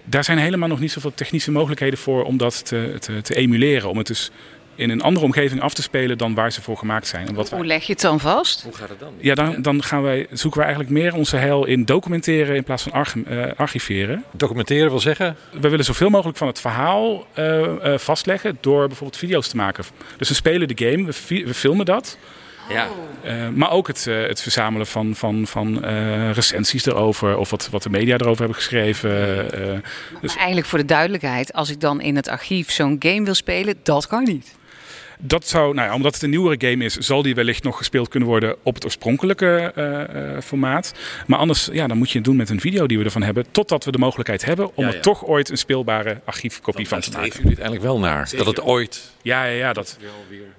daar 0.04 0.24
zijn 0.24 0.38
helemaal 0.38 0.68
nog 0.68 0.80
niet 0.80 0.92
zoveel 0.92 1.14
technische 1.14 1.50
mogelijkheden 1.50 1.98
voor 1.98 2.24
om 2.24 2.36
dat 2.36 2.66
te, 2.66 2.96
te 3.22 3.34
emuleren. 3.34 3.90
Om 3.90 3.98
het 3.98 4.06
dus 4.06 4.30
in 4.74 4.90
een 4.90 5.02
andere 5.02 5.26
omgeving 5.26 5.60
af 5.60 5.74
te 5.74 5.82
spelen 5.82 6.18
dan 6.18 6.34
waar 6.34 6.52
ze 6.52 6.62
voor 6.62 6.76
gemaakt 6.76 7.06
zijn. 7.06 7.28
Omdat 7.28 7.50
Hoe 7.50 7.66
leg 7.66 7.86
je 7.86 7.92
het 7.92 8.00
dan 8.00 8.20
vast? 8.20 8.62
Hoe 8.62 8.74
gaat 8.74 8.88
het 8.88 9.00
dan? 9.00 9.12
Ja, 9.18 9.34
dan, 9.34 9.62
dan 9.62 9.82
gaan 9.82 10.02
wij, 10.02 10.26
zoeken 10.30 10.60
we 10.60 10.66
eigenlijk 10.66 10.94
meer 10.94 11.14
onze 11.14 11.36
heil 11.36 11.64
in 11.64 11.84
documenteren 11.84 12.56
in 12.56 12.64
plaats 12.64 12.82
van 12.82 12.92
arch, 12.92 13.14
uh, 13.14 13.46
archiveren. 13.56 14.24
Documenteren 14.32 14.88
wil 14.88 15.00
zeggen? 15.00 15.36
We 15.60 15.68
willen 15.68 15.84
zoveel 15.84 16.10
mogelijk 16.10 16.38
van 16.38 16.46
het 16.46 16.60
verhaal 16.60 17.26
uh, 17.38 17.60
uh, 17.60 17.98
vastleggen 17.98 18.58
door 18.60 18.86
bijvoorbeeld 18.86 19.18
video's 19.18 19.48
te 19.48 19.56
maken. 19.56 19.84
Dus 20.16 20.28
we 20.28 20.34
spelen 20.34 20.68
de 20.68 20.90
game, 20.90 21.04
we, 21.04 21.44
we 21.46 21.54
filmen 21.54 21.86
dat. 21.86 22.18
Ja. 22.68 22.88
Uh, 23.24 23.48
maar 23.48 23.70
ook 23.70 23.86
het, 23.86 24.06
uh, 24.08 24.26
het 24.26 24.40
verzamelen 24.40 24.86
van, 24.86 25.14
van, 25.14 25.46
van 25.46 25.84
uh, 25.84 26.30
recensies 26.30 26.86
erover 26.86 27.36
of 27.36 27.50
wat, 27.50 27.68
wat 27.70 27.82
de 27.82 27.90
media 27.90 28.14
erover 28.14 28.38
hebben 28.38 28.56
geschreven. 28.56 29.10
dus... 30.20 30.34
Maar 30.34 30.36
eigenlijk 30.36 30.66
voor 30.66 30.78
de 30.78 30.84
duidelijkheid, 30.84 31.52
als 31.52 31.70
ik 31.70 31.80
dan 31.80 32.00
in 32.00 32.16
het 32.16 32.28
archief 32.28 32.70
zo'n 32.70 32.96
game 32.98 33.24
wil 33.24 33.34
spelen, 33.34 33.74
dat 33.82 34.06
kan 34.06 34.24
niet. 34.24 34.54
Dat 35.18 35.48
zou, 35.48 35.74
nou 35.74 35.88
ja, 35.88 35.94
omdat 35.94 36.14
het 36.14 36.22
een 36.22 36.30
nieuwere 36.30 36.70
game 36.70 36.84
is, 36.84 36.96
zal 36.96 37.22
die 37.22 37.34
wellicht 37.34 37.62
nog 37.62 37.76
gespeeld 37.76 38.08
kunnen 38.08 38.28
worden 38.28 38.56
op 38.62 38.74
het 38.74 38.84
oorspronkelijke 38.84 39.72
uh, 39.78 39.84
uh, 40.34 40.40
formaat. 40.40 40.94
Maar 41.26 41.38
anders, 41.38 41.68
ja, 41.72 41.86
dan 41.86 41.98
moet 41.98 42.10
je 42.10 42.16
het 42.16 42.24
doen 42.24 42.36
met 42.36 42.50
een 42.50 42.60
video 42.60 42.86
die 42.86 42.98
we 42.98 43.04
ervan 43.04 43.22
hebben, 43.22 43.44
totdat 43.50 43.84
we 43.84 43.92
de 43.92 43.98
mogelijkheid 43.98 44.44
hebben 44.44 44.76
om 44.76 44.84
ja, 44.84 44.90
ja. 44.90 44.96
er 44.96 45.02
toch 45.02 45.26
ooit 45.26 45.50
een 45.50 45.58
speelbare 45.58 46.20
archiefkopie 46.24 46.88
van 46.88 47.00
te 47.00 47.10
maken. 47.10 47.22
Daar 47.22 47.36
jullie 47.36 47.46
uiteindelijk 47.46 47.86
wel 47.86 47.98
naar, 47.98 48.28
Zeker. 48.28 48.44
dat 48.44 48.56
het 48.56 48.64
ooit... 48.64 49.12
Ja, 49.22 49.44
ja, 49.44 49.52
ja 49.52 49.72
dat, 49.72 49.98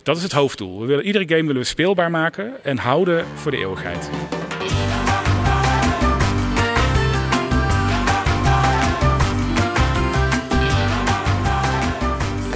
dat 0.03 0.17
is 0.17 0.23
het 0.23 0.31
hoofddoel. 0.31 0.79
We 0.79 0.85
willen, 0.85 1.05
iedere 1.05 1.27
game 1.27 1.45
willen 1.45 1.61
we 1.61 1.67
speelbaar 1.67 2.11
maken 2.11 2.53
en 2.63 2.77
houden 2.77 3.25
voor 3.35 3.51
de 3.51 3.57
eeuwigheid. 3.57 4.09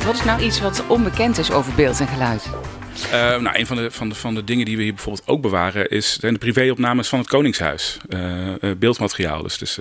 Wat 0.09 0.17
is 0.17 0.25
nou 0.25 0.41
iets 0.41 0.59
wat 0.59 0.87
onbekend 0.87 1.37
is 1.37 1.51
over 1.51 1.73
beeld 1.73 1.99
en 1.99 2.07
geluid? 2.07 2.49
Uh, 3.05 3.11
nou, 3.11 3.59
een 3.59 3.65
van 3.65 3.77
de, 3.77 3.91
van, 3.91 4.09
de, 4.09 4.15
van 4.15 4.35
de 4.35 4.43
dingen 4.43 4.65
die 4.65 4.77
we 4.77 4.83
hier 4.83 4.93
bijvoorbeeld 4.93 5.27
ook 5.27 5.41
bewaren 5.41 5.89
is 5.89 6.19
zijn 6.19 6.33
de 6.33 6.39
privéopnames 6.39 7.07
van 7.07 7.19
het 7.19 7.27
Koningshuis. 7.27 7.97
Uh, 8.09 8.47
uh, 8.61 8.71
beeldmateriaal. 8.77 9.43
Dus, 9.43 9.57
dus 9.57 9.79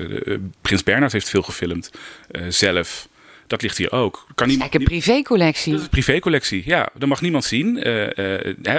Prins 0.60 0.82
Bernhard 0.82 1.12
heeft 1.12 1.28
veel 1.28 1.42
gefilmd 1.42 1.90
zelf. 2.48 3.08
Dat 3.46 3.62
ligt 3.62 3.76
hier 3.78 3.92
ook. 3.92 4.26
Kan 4.34 4.48
niemand, 4.48 4.74
een 4.74 4.84
privécollectie. 4.84 5.70
Dat 5.70 5.80
is 5.80 5.86
een 5.86 6.02
privécollectie, 6.02 6.62
ja. 6.66 6.88
Dat 6.94 7.08
mag 7.08 7.20
niemand 7.20 7.44
zien. 7.44 7.76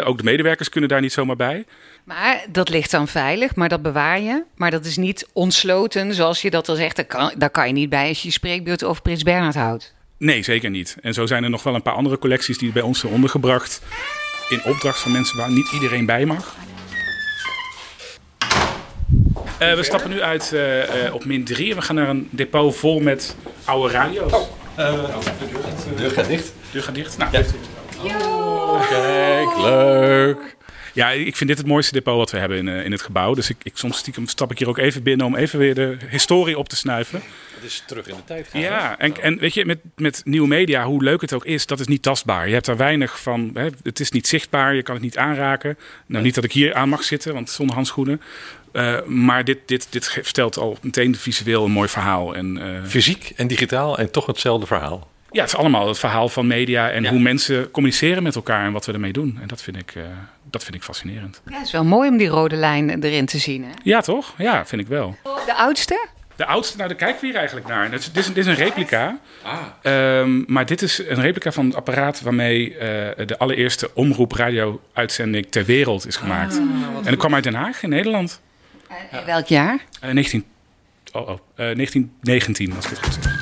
ook 0.04 0.18
de 0.18 0.24
medewerkers 0.24 0.70
kunnen 0.70 0.90
daar 0.90 1.02
niet 1.02 1.14
zomaar 1.14 1.36
bij. 1.36 1.66
Maar 2.04 2.46
dat 2.52 2.70
ligt 2.70 2.92
dan 2.92 3.08
veilig, 3.08 3.56
maar 3.56 3.70
dat 3.70 3.82
bewaar 3.82 4.20
je. 4.20 4.44
Maar 4.56 4.72
dat 4.72 4.86
is 4.86 4.98
niet 4.98 5.28
ontsloten, 5.34 6.14
zoals 6.14 6.42
je 6.42 6.50
dat 6.50 6.70
al 6.70 6.76
zegt. 6.76 6.96
Daar 6.96 7.06
kan, 7.06 7.32
daar 7.38 7.50
kan 7.50 7.68
je 7.68 7.74
niet 7.74 7.90
bij 7.90 8.08
als 8.08 8.22
je 8.22 8.28
je 8.28 8.34
spreekbeurt 8.34 8.84
over 8.84 9.02
Prins 9.02 9.24
Bernhard 9.24 9.56
houdt. 9.56 9.98
Nee, 10.20 10.44
zeker 10.44 10.70
niet. 10.70 10.98
En 11.02 11.14
zo 11.14 11.26
zijn 11.26 11.44
er 11.44 11.50
nog 11.50 11.64
wel 11.64 11.76
een 11.76 11.82
paar 11.82 11.94
andere 11.94 12.18
collecties 12.18 12.58
die 12.58 12.72
bij 12.72 12.82
ons 12.82 13.00
zijn 13.00 13.14
ondergebracht. 13.14 13.82
In 14.50 14.64
opdracht 14.64 15.00
van 15.00 15.12
mensen 15.12 15.38
waar 15.38 15.52
niet 15.52 15.72
iedereen 15.72 16.06
bij 16.06 16.26
mag. 16.26 16.56
Uh, 19.62 19.74
we 19.74 19.84
stappen 19.84 20.10
nu 20.10 20.22
uit 20.22 20.52
uh, 20.54 20.78
uh, 20.78 21.14
op 21.14 21.26
min 21.26 21.44
3 21.44 21.70
en 21.70 21.76
we 21.76 21.82
gaan 21.82 21.96
naar 21.96 22.10
een 22.10 22.28
depot 22.32 22.76
vol 22.76 23.00
met 23.00 23.36
oude 23.66 23.94
radio's. 23.94 24.34
Oh. 24.34 24.48
de 24.76 25.96
deur 25.96 26.12
gaat 26.12 26.28
dicht. 26.28 26.46
De 26.46 26.72
deur 26.72 26.84
gaat 26.84 26.96
dicht. 26.96 27.18
Nou, 27.18 27.32
ja. 27.32 27.44
kijk, 28.90 29.58
leuk. 29.58 30.58
Ja, 30.94 31.10
ik 31.10 31.36
vind 31.36 31.50
dit 31.50 31.58
het 31.58 31.68
mooiste 31.68 31.94
depot 31.94 32.16
wat 32.16 32.32
we 32.32 32.38
hebben 32.38 32.58
in, 32.58 32.68
in 32.68 32.92
het 32.92 33.02
gebouw. 33.02 33.34
Dus 33.34 33.50
ik, 33.50 33.58
ik, 33.64 33.72
soms 33.78 33.98
stiekem 33.98 34.28
stap 34.28 34.52
ik 34.52 34.60
hier 34.60 34.70
ook 34.70 34.78
even 34.78 35.04
binnen 35.04 35.26
om 35.26 35.36
even 35.36 35.60
weer 35.60 35.76
de 35.76 35.98
historie 36.10 36.58
op 36.58 36.70
te 36.70 36.76
snuiven. 36.76 37.22
Het 37.56 37.64
is 37.64 37.84
terug 37.88 38.08
in 38.08 38.16
de 38.16 38.24
tijd 38.24 38.48
gaan. 38.48 38.62
Ja, 38.62 38.98
en, 38.98 39.22
en 39.22 39.38
weet 39.38 39.54
je, 39.54 39.66
met, 39.66 39.80
met 39.96 40.22
nieuwe 40.26 40.48
media, 40.48 40.86
hoe 40.86 41.04
leuk 41.04 41.22
het 41.22 41.34
ook 41.34 41.46
is, 41.46 41.66
dat 41.66 41.80
is 41.80 41.88
niet 41.88 42.02
tastbaar. 42.02 42.48
Je 42.48 42.54
hebt 42.54 42.66
daar 42.66 42.78
weinig 42.78 43.22
van, 43.22 43.52
hè, 43.54 43.68
het 43.84 44.00
is 44.00 44.12
niet 44.12 44.28
zichtbaar, 44.28 44.76
je 44.76 44.84
kan 44.84 44.96
het 44.96 45.04
niet 45.04 45.18
aanraken. 45.18 45.78
Nou, 46.06 46.24
niet 46.24 46.36
dat 46.36 46.44
ik 46.44 46.52
hier 46.52 46.74
aan 46.74 46.90
mag 46.90 47.04
zitten, 47.04 47.34
want 47.34 47.50
zonder 47.50 47.76
handschoenen. 47.76 48.22
Uh, 48.74 49.04
maar 49.06 49.44
dit, 49.44 49.58
dit, 49.66 49.88
dit 49.90 50.10
vertelt 50.10 50.58
al 50.58 50.78
meteen 50.82 51.16
visueel 51.16 51.66
een 51.66 51.72
mooi 51.72 51.90
verhaal. 51.90 52.36
En, 52.36 52.58
uh... 52.58 52.86
Fysiek 52.86 53.32
en 53.36 53.48
digitaal 53.48 53.98
en 53.98 54.12
toch 54.12 54.26
hetzelfde 54.26 54.68
verhaal. 54.68 55.12
Ja, 55.32 55.42
het 55.42 55.50
is 55.50 55.58
allemaal 55.58 55.88
het 55.88 56.00
verhaal 56.00 56.30
van 56.30 56.48
media 56.48 56.90
en 56.90 57.04
ja. 57.04 57.10
hoe 57.10 57.20
mensen 57.20 57.72
communiceren 57.72 58.24
met 58.24 58.36
elkaar 58.36 58.66
en 58.66 58.72
wat 58.72 58.86
we 58.86 58.94
ermee 58.94 59.14
doen. 59.14 59.38
En 59.42 59.48
dat 59.48 59.62
vind 59.62 59.78
ik, 59.78 59.96
uh, 59.96 60.04
dat 60.50 60.64
vind 60.64 60.76
ik 60.76 60.84
fascinerend. 60.84 61.42
Ja, 61.46 61.58
het 61.58 61.66
is 61.66 61.72
wel 61.72 61.84
mooi 61.84 62.10
om 62.10 62.18
die 62.18 62.28
rode 62.28 62.56
lijn 62.56 63.04
erin 63.04 63.26
te 63.26 63.38
zien. 63.38 63.64
Hè? 63.64 63.70
Ja, 63.84 64.02
toch? 64.02 64.34
Ja, 64.38 64.66
vind 64.66 64.82
ik 64.82 64.88
wel. 64.88 65.18
De 65.46 65.56
oudste? 65.56 66.08
De 66.36 66.46
oudste, 66.46 66.78
nou 66.78 66.90
daar 66.90 66.98
kijken 66.98 67.22
we 67.22 67.28
hier 67.28 67.36
eigenlijk 67.36 67.68
naar. 67.68 67.90
Dit 67.90 68.12
is, 68.14 68.34
dit 68.34 68.46
een 68.46 68.56
replica. 68.56 69.20
Ah. 69.44 70.20
Um, 70.20 70.44
maar 70.48 70.66
dit 70.66 70.82
is 70.82 70.98
een 70.98 71.22
replica 71.22 71.52
van 71.52 71.66
het 71.66 71.76
apparaat 71.76 72.22
waarmee 72.22 72.70
uh, 72.72 72.78
de 73.26 73.36
allereerste 73.38 73.92
omroep-radio-uitzending 73.94 75.46
ter 75.50 75.66
wereld 75.66 76.08
is 76.08 76.16
gemaakt. 76.16 76.54
Ah, 76.54 76.60
en 76.98 77.04
dat 77.04 77.18
kwam 77.18 77.34
uit 77.34 77.44
Den 77.44 77.54
Haag 77.54 77.84
in 77.84 77.90
Nederland. 77.90 78.42
Uh, 78.92 78.96
ja. 79.12 79.26
Welk 79.26 79.46
jaar? 79.46 79.80
Uh, 80.04 80.12
19, 80.12 80.46
oh, 81.12 81.30
oh, 81.30 81.38
1919, 81.56 82.76
als 82.76 82.86
ik 82.86 82.92
het 82.92 83.00
goed 83.00 83.14
zeg. 83.14 83.39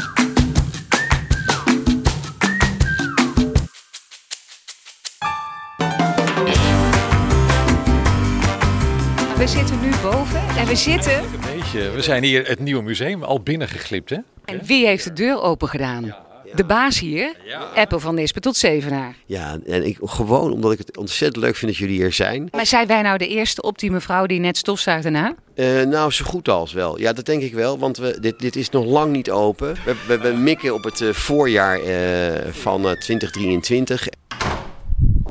We 9.48 9.54
zitten 9.54 9.82
nu 9.82 9.90
boven 10.02 10.48
en 10.58 10.66
we 10.66 10.76
zitten... 10.76 11.18
Een 11.18 11.56
beetje. 11.56 11.92
We 11.92 12.02
zijn 12.02 12.24
hier 12.24 12.48
het 12.48 12.60
nieuwe 12.60 12.84
museum 12.84 13.24
al 13.24 13.42
binnengeglipt, 13.42 14.10
hè? 14.10 14.18
En 14.46 14.60
wie 14.64 14.86
heeft 14.86 15.04
de 15.04 15.14
deur 15.14 15.42
open 15.42 15.68
gedaan? 15.68 16.06
Ja. 16.06 16.26
De 16.56 16.66
baas 16.66 17.00
hier, 17.00 17.36
ja. 17.46 17.60
Apple 17.76 18.00
van 18.00 18.16
Nispen 18.16 18.42
tot 18.42 18.56
Zevenaar. 18.56 19.16
Ja, 19.26 19.58
en 19.66 19.88
ik, 19.88 19.98
gewoon 20.02 20.52
omdat 20.52 20.72
ik 20.72 20.78
het 20.78 20.98
ontzettend 20.98 21.44
leuk 21.44 21.56
vind 21.56 21.72
dat 21.72 21.80
jullie 21.80 21.96
hier 21.96 22.14
zijn. 22.14 22.48
Maar 22.52 22.66
zijn 22.66 22.88
wij 22.88 23.02
nou 23.02 23.18
de 23.18 23.28
eerste 23.28 23.62
optieme 23.62 24.00
vrouw 24.00 24.26
die 24.26 24.40
net 24.40 24.58
stofzuigt 24.58 25.04
daarna? 25.04 25.36
Uh, 25.56 25.82
nou, 25.82 26.12
zo 26.12 26.26
goed 26.26 26.50
als 26.50 26.74
wel. 26.74 27.00
Ja, 27.00 27.14
dat 27.14 27.26
denk 27.26 27.42
ik 27.42 27.54
wel, 27.54 27.80
want 27.80 27.98
we, 27.98 28.18
dit, 28.20 28.40
dit 28.40 28.56
is 28.56 28.70
nog 28.70 28.86
lang 28.86 29.12
niet 29.12 29.32
open. 29.32 29.76
We, 29.86 29.96
we, 30.08 30.18
we 30.18 30.30
mikken 30.30 30.74
op 30.74 30.84
het 30.84 31.00
uh, 31.00 31.14
voorjaar 31.14 31.80
uh, 31.80 32.52
van 32.52 32.82
2023. 32.82 34.08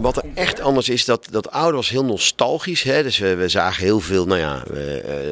Wat 0.01 0.17
er 0.17 0.25
echt 0.35 0.61
anders 0.61 0.89
is, 0.89 1.05
dat, 1.05 1.27
dat 1.31 1.51
oude 1.51 1.77
was 1.77 1.89
heel 1.89 2.05
nostalgisch. 2.05 2.83
Hè? 2.83 3.03
Dus 3.03 3.19
we, 3.19 3.35
we 3.35 3.49
zagen 3.49 3.85
heel 3.85 4.01
veel 4.01 4.27
nou 4.27 4.41
ja, 4.41 4.63
uh, 4.71 4.77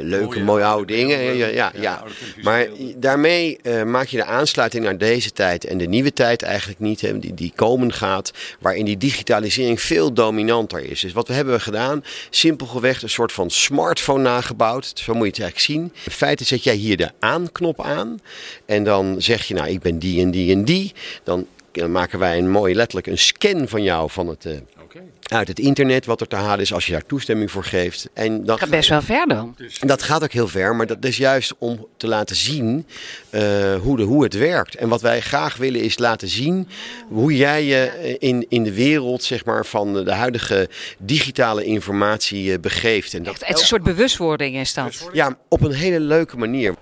leuke, 0.03 0.27
mooie, 0.27 0.45
mooie 0.45 0.65
oude 0.65 0.93
dingen. 0.93 1.19
Ja, 1.19 1.47
ja, 1.47 1.47
ja, 1.47 1.73
ja. 1.81 2.03
Maar 2.43 2.69
daarmee 2.97 3.59
uh, 3.63 3.83
maak 3.83 4.07
je 4.07 4.17
de 4.17 4.25
aansluiting 4.25 4.85
naar 4.85 4.99
deze 4.99 5.33
tijd 5.33 5.65
en 5.65 5.79
de 5.79 5.87
nieuwe 5.87 6.13
tijd 6.13 6.43
eigenlijk 6.43 6.81
niet. 6.81 7.01
Hè? 7.01 7.19
Die, 7.19 7.35
die 7.35 7.53
komen 7.55 7.93
gaat, 7.93 8.33
waarin 8.61 8.85
die 8.85 8.97
digitalisering 8.97 9.81
veel 9.81 10.13
dominanter 10.13 10.91
is. 10.91 11.01
Dus 11.01 11.13
wat 11.13 11.29
we 11.29 11.35
hebben 11.35 11.61
gedaan, 11.61 12.05
simpelweg 12.31 13.03
een 13.03 13.09
soort 13.09 13.33
van 13.33 13.51
smartphone 13.51 14.23
nagebouwd. 14.23 14.93
Zo 14.95 15.15
moet 15.15 15.25
je 15.25 15.31
het 15.31 15.41
eigenlijk 15.41 15.71
zien. 15.71 15.93
In 16.05 16.13
feite 16.13 16.45
zet 16.45 16.65
jij 16.65 16.75
hier 16.75 16.97
de 16.97 17.11
aanknop 17.19 17.83
aan. 17.83 18.21
En 18.67 18.85
dan 18.85 19.17
zeg 19.19 19.45
je, 19.45 19.55
nou 19.55 19.69
ik 19.69 19.81
ben 19.81 19.99
die 19.99 20.21
en 20.21 20.31
die 20.31 20.53
en 20.53 20.65
die. 20.65 20.93
Dan 21.25 21.47
dan 21.81 21.93
maken 21.93 22.19
wij 22.19 22.39
een 22.39 22.51
mooi 22.51 22.75
letterlijk 22.75 23.07
een 23.07 23.19
scan 23.19 23.69
van 23.69 23.83
jou 23.83 24.11
van 24.11 24.29
het, 24.29 24.45
uh, 24.45 24.53
okay. 24.83 25.03
uit 25.23 25.49
het 25.49 25.59
internet, 25.59 26.07
wat 26.07 26.21
er 26.21 26.27
te 26.27 26.37
halen 26.37 26.61
is 26.61 26.73
als 26.73 26.87
je 26.87 26.93
daar 26.93 27.07
toestemming 27.07 27.51
voor 27.51 27.65
geeft. 27.65 28.09
En 28.13 28.45
dat 28.45 28.59
gaat 28.59 28.71
best 28.71 28.89
wel 28.89 29.03
ver 29.03 29.27
dan. 29.27 29.57
Dat 29.81 30.03
gaat 30.03 30.23
ook 30.23 30.33
heel 30.33 30.49
ver, 30.49 30.77
maar 30.77 30.87
dat 30.87 31.05
is 31.05 31.17
juist 31.17 31.55
om 31.59 31.87
te 31.97 32.07
laten 32.07 32.37
zien 32.37 32.87
uh, 33.31 33.41
hoe, 33.77 33.97
de, 33.97 34.03
hoe 34.03 34.23
het 34.23 34.35
werkt. 34.35 34.75
En 34.75 34.89
wat 34.89 35.01
wij 35.01 35.21
graag 35.21 35.57
willen 35.57 35.81
is 35.81 35.99
laten 35.99 36.29
zien 36.29 36.69
hoe 37.09 37.37
jij 37.37 37.65
je 37.65 38.17
in, 38.19 38.47
in 38.49 38.63
de 38.63 38.75
wereld 38.75 39.23
zeg 39.23 39.45
maar, 39.45 39.67
van 39.67 40.05
de 40.05 40.13
huidige 40.13 40.69
digitale 40.99 41.65
informatie 41.65 42.53
uh, 42.53 42.59
begeeft. 42.59 43.15
En 43.15 43.23
dat 43.23 43.33
Echt, 43.33 43.47
het 43.47 43.57
is 43.57 43.61
een 43.61 43.69
soort 43.69 43.83
bewustwording 43.83 44.57
is 44.57 44.75
dat. 44.75 45.09
Ja, 45.13 45.39
op 45.49 45.63
een 45.63 45.73
hele 45.73 46.01
leuke 46.01 46.37
manier. 46.37 46.75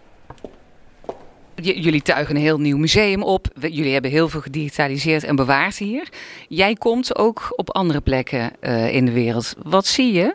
Jullie 1.55 2.03
tuigen 2.03 2.37
een 2.37 2.43
heel 2.43 2.61
nieuw 2.61 2.77
museum 2.79 3.23
op. 3.23 3.47
Jullie 3.61 3.93
hebben 3.93 4.11
heel 4.11 4.29
veel 4.29 4.41
gedigitaliseerd 4.41 5.25
en 5.25 5.37
bewaard 5.37 5.77
hier. 5.77 6.09
Jij 6.49 6.75
komt 6.75 7.17
ook 7.17 7.53
op 7.57 7.71
andere 7.71 8.01
plekken 8.01 8.53
uh, 8.61 8.95
in 8.95 9.05
de 9.05 9.13
wereld. 9.13 9.55
Wat 9.63 9.87
zie 9.87 10.13
je 10.13 10.35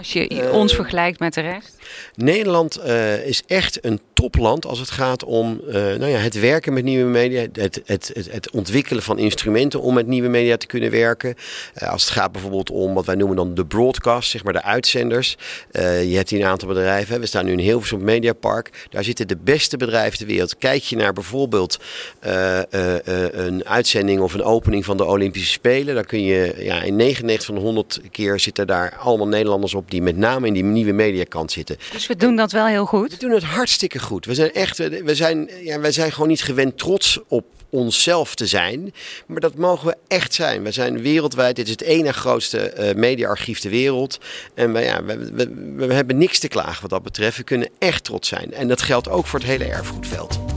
Als 0.00 0.12
je 0.12 0.50
ons 0.52 0.74
vergelijkt 0.74 1.18
met 1.18 1.34
de 1.34 1.40
rest. 1.40 1.76
Nederland 2.14 2.76
eh, 2.76 3.26
is 3.26 3.42
echt 3.46 3.84
een 3.84 4.00
topland 4.12 4.66
als 4.66 4.78
het 4.78 4.90
gaat 4.90 5.24
om 5.24 5.60
eh, 5.68 5.74
nou 5.74 6.06
ja, 6.06 6.18
het 6.18 6.40
werken 6.40 6.72
met 6.72 6.84
nieuwe 6.84 7.10
media, 7.10 7.40
het, 7.40 7.80
het, 7.84 8.10
het, 8.14 8.28
het, 8.30 8.50
ontwikkelen 8.50 9.02
van 9.02 9.18
instrumenten 9.18 9.80
om 9.80 9.94
met 9.94 10.06
nieuwe 10.06 10.28
media 10.28 10.56
te 10.56 10.66
kunnen 10.66 10.90
werken. 10.90 11.34
Als 11.74 12.02
het 12.02 12.12
gaat 12.12 12.32
bijvoorbeeld 12.32 12.70
om 12.70 12.94
wat 12.94 13.06
wij 13.06 13.14
noemen 13.14 13.36
dan 13.36 13.54
de 13.54 13.66
broadcast, 13.66 14.30
zeg 14.30 14.44
maar 14.44 14.52
de 14.52 14.62
uitzenders. 14.62 15.36
je 15.72 16.12
hebt 16.14 16.30
hier 16.30 16.40
een 16.40 16.46
aantal 16.46 16.68
bedrijven. 16.68 17.14
Hè. 17.14 17.20
We 17.20 17.26
staan 17.26 17.44
nu 17.44 17.52
in 17.52 17.58
Hilversum 17.58 18.04
Mediapark. 18.04 18.86
Daar 18.90 19.04
zitten 19.04 19.28
de 19.28 19.36
beste 19.36 19.76
bedrijven 19.76 20.18
ter 20.18 20.26
wereld. 20.26 20.58
Kijk 20.58 20.82
je 20.82 20.96
naar 20.96 21.12
bijvoorbeeld 21.12 21.78
een 22.20 23.66
uitzending 23.66 24.20
of 24.20 24.34
een 24.34 24.42
opening 24.42 24.84
van 24.84 24.96
de 24.96 25.04
Olympische 25.04 25.52
Spelen, 25.52 25.94
dan 25.94 26.04
kun 26.04 26.22
je 26.22 26.54
ja, 26.58 26.82
in 26.82 26.96
99 26.96 27.46
van 27.46 27.54
de 27.54 27.60
100 27.60 28.00
keer 28.10 28.40
zitten 28.40 28.66
daar 28.66 28.96
allemaal 28.98 29.28
Nederlanders 29.28 29.74
op 29.74 29.89
die 29.90 30.02
met 30.02 30.16
name 30.16 30.46
in 30.46 30.52
die 30.52 30.64
nieuwe 30.64 30.92
mediakant 30.92 31.52
zitten. 31.52 31.76
Dus 31.92 32.06
we 32.06 32.16
doen 32.16 32.36
dat 32.36 32.52
wel 32.52 32.66
heel 32.66 32.86
goed? 32.86 33.10
We 33.10 33.16
doen 33.18 33.30
het 33.30 33.42
hartstikke 33.42 33.98
goed. 33.98 34.26
We 34.26 34.34
zijn 34.34 34.52
echt, 34.52 34.78
we 34.78 35.14
zijn, 35.14 35.50
ja, 35.62 35.80
wij 35.80 35.92
zijn 35.92 36.12
gewoon 36.12 36.28
niet 36.28 36.42
gewend 36.42 36.78
trots 36.78 37.18
op 37.28 37.44
onszelf 37.70 38.34
te 38.34 38.46
zijn. 38.46 38.94
Maar 39.26 39.40
dat 39.40 39.54
mogen 39.54 39.86
we 39.86 39.96
echt 40.08 40.34
zijn. 40.34 40.62
We 40.62 40.72
zijn 40.72 41.02
wereldwijd. 41.02 41.56
Dit 41.56 41.64
is 41.64 41.70
het 41.70 41.80
ene 41.80 42.12
grootste 42.12 42.74
uh, 42.78 42.94
mediaarchief 42.94 43.58
ter 43.58 43.70
wereld. 43.70 44.18
En 44.54 44.72
we, 44.72 44.80
ja, 44.80 45.04
we, 45.04 45.32
we, 45.32 45.86
we, 45.86 45.94
hebben 45.94 46.18
niks 46.18 46.38
te 46.38 46.48
klagen 46.48 46.80
wat 46.80 46.90
dat 46.90 47.02
betreft. 47.02 47.36
We 47.36 47.42
kunnen 47.42 47.68
echt 47.78 48.04
trots 48.04 48.28
zijn. 48.28 48.52
En 48.52 48.68
dat 48.68 48.82
geldt 48.82 49.08
ook 49.08 49.26
voor 49.26 49.38
het 49.38 49.48
hele 49.48 49.64
erfgoedveld. 49.64 50.49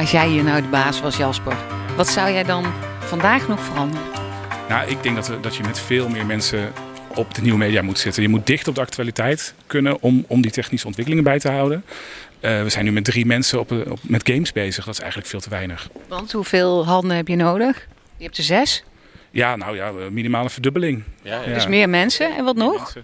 Als 0.00 0.10
jij 0.10 0.28
hier 0.28 0.44
nou 0.44 0.62
de 0.62 0.68
baas 0.68 1.00
was, 1.00 1.16
Jasper, 1.16 1.56
wat 1.96 2.08
zou 2.08 2.30
jij 2.32 2.44
dan 2.44 2.72
vandaag 2.98 3.48
nog 3.48 3.60
veranderen? 3.60 4.06
Nou, 4.68 4.90
ik 4.90 5.02
denk 5.02 5.16
dat, 5.16 5.28
we, 5.28 5.40
dat 5.40 5.56
je 5.56 5.62
met 5.62 5.80
veel 5.80 6.08
meer 6.08 6.26
mensen 6.26 6.72
op 7.14 7.34
de 7.34 7.42
nieuwe 7.42 7.58
media 7.58 7.82
moet 7.82 7.98
zitten. 7.98 8.22
Je 8.22 8.28
moet 8.28 8.46
dicht 8.46 8.68
op 8.68 8.74
de 8.74 8.80
actualiteit 8.80 9.54
kunnen 9.66 10.02
om, 10.02 10.24
om 10.28 10.40
die 10.40 10.50
technische 10.50 10.86
ontwikkelingen 10.86 11.24
bij 11.24 11.38
te 11.38 11.50
houden. 11.50 11.84
Uh, 12.40 12.62
we 12.62 12.68
zijn 12.68 12.84
nu 12.84 12.92
met 12.92 13.04
drie 13.04 13.26
mensen 13.26 13.60
op, 13.60 13.70
op, 13.70 13.98
met 14.02 14.28
games 14.28 14.52
bezig. 14.52 14.84
Dat 14.84 14.94
is 14.94 15.00
eigenlijk 15.00 15.30
veel 15.30 15.40
te 15.40 15.50
weinig. 15.50 15.88
Want 16.08 16.32
hoeveel 16.32 16.86
handen 16.86 17.16
heb 17.16 17.28
je 17.28 17.36
nodig? 17.36 17.86
Je 18.16 18.24
hebt 18.24 18.36
er 18.36 18.44
zes. 18.44 18.84
Ja, 19.30 19.56
nou 19.56 19.76
ja, 19.76 19.92
minimale 20.10 20.50
verdubbeling. 20.50 21.02
Ja, 21.22 21.42
ja. 21.46 21.54
Dus 21.54 21.66
meer 21.66 21.88
mensen 21.88 22.36
en 22.36 22.44
wat 22.44 22.56
nog? 22.56 22.96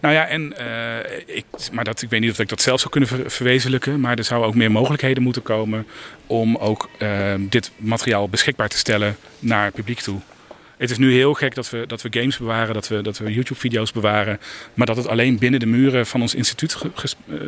Nou 0.00 0.14
ja, 0.14 0.26
en 0.26 0.54
uh, 0.60 1.36
ik, 1.36 1.44
maar 1.72 1.84
dat, 1.84 2.02
ik 2.02 2.10
weet 2.10 2.20
niet 2.20 2.30
of 2.30 2.38
ik 2.38 2.48
dat 2.48 2.62
zelf 2.62 2.80
zou 2.80 2.90
kunnen 2.90 3.30
verwezenlijken. 3.30 4.00
Maar 4.00 4.18
er 4.18 4.24
zouden 4.24 4.48
ook 4.48 4.54
meer 4.54 4.70
mogelijkheden 4.70 5.22
moeten 5.22 5.42
komen 5.42 5.86
om 6.26 6.56
ook 6.56 6.90
uh, 6.98 7.34
dit 7.38 7.70
materiaal 7.76 8.28
beschikbaar 8.28 8.68
te 8.68 8.78
stellen 8.78 9.16
naar 9.38 9.64
het 9.64 9.74
publiek 9.74 10.00
toe. 10.00 10.20
Het 10.76 10.90
is 10.90 10.98
nu 10.98 11.12
heel 11.12 11.34
gek 11.34 11.54
dat 11.54 11.70
we, 11.70 11.84
dat 11.86 12.02
we 12.02 12.08
games 12.10 12.38
bewaren, 12.38 12.74
dat 12.74 12.88
we, 12.88 13.02
dat 13.02 13.18
we 13.18 13.32
YouTube-video's 13.32 13.92
bewaren. 13.92 14.40
Maar 14.74 14.86
dat 14.86 14.96
het 14.96 15.08
alleen 15.08 15.38
binnen 15.38 15.60
de 15.60 15.66
muren 15.66 16.06
van 16.06 16.20
ons 16.20 16.34
instituut 16.34 16.76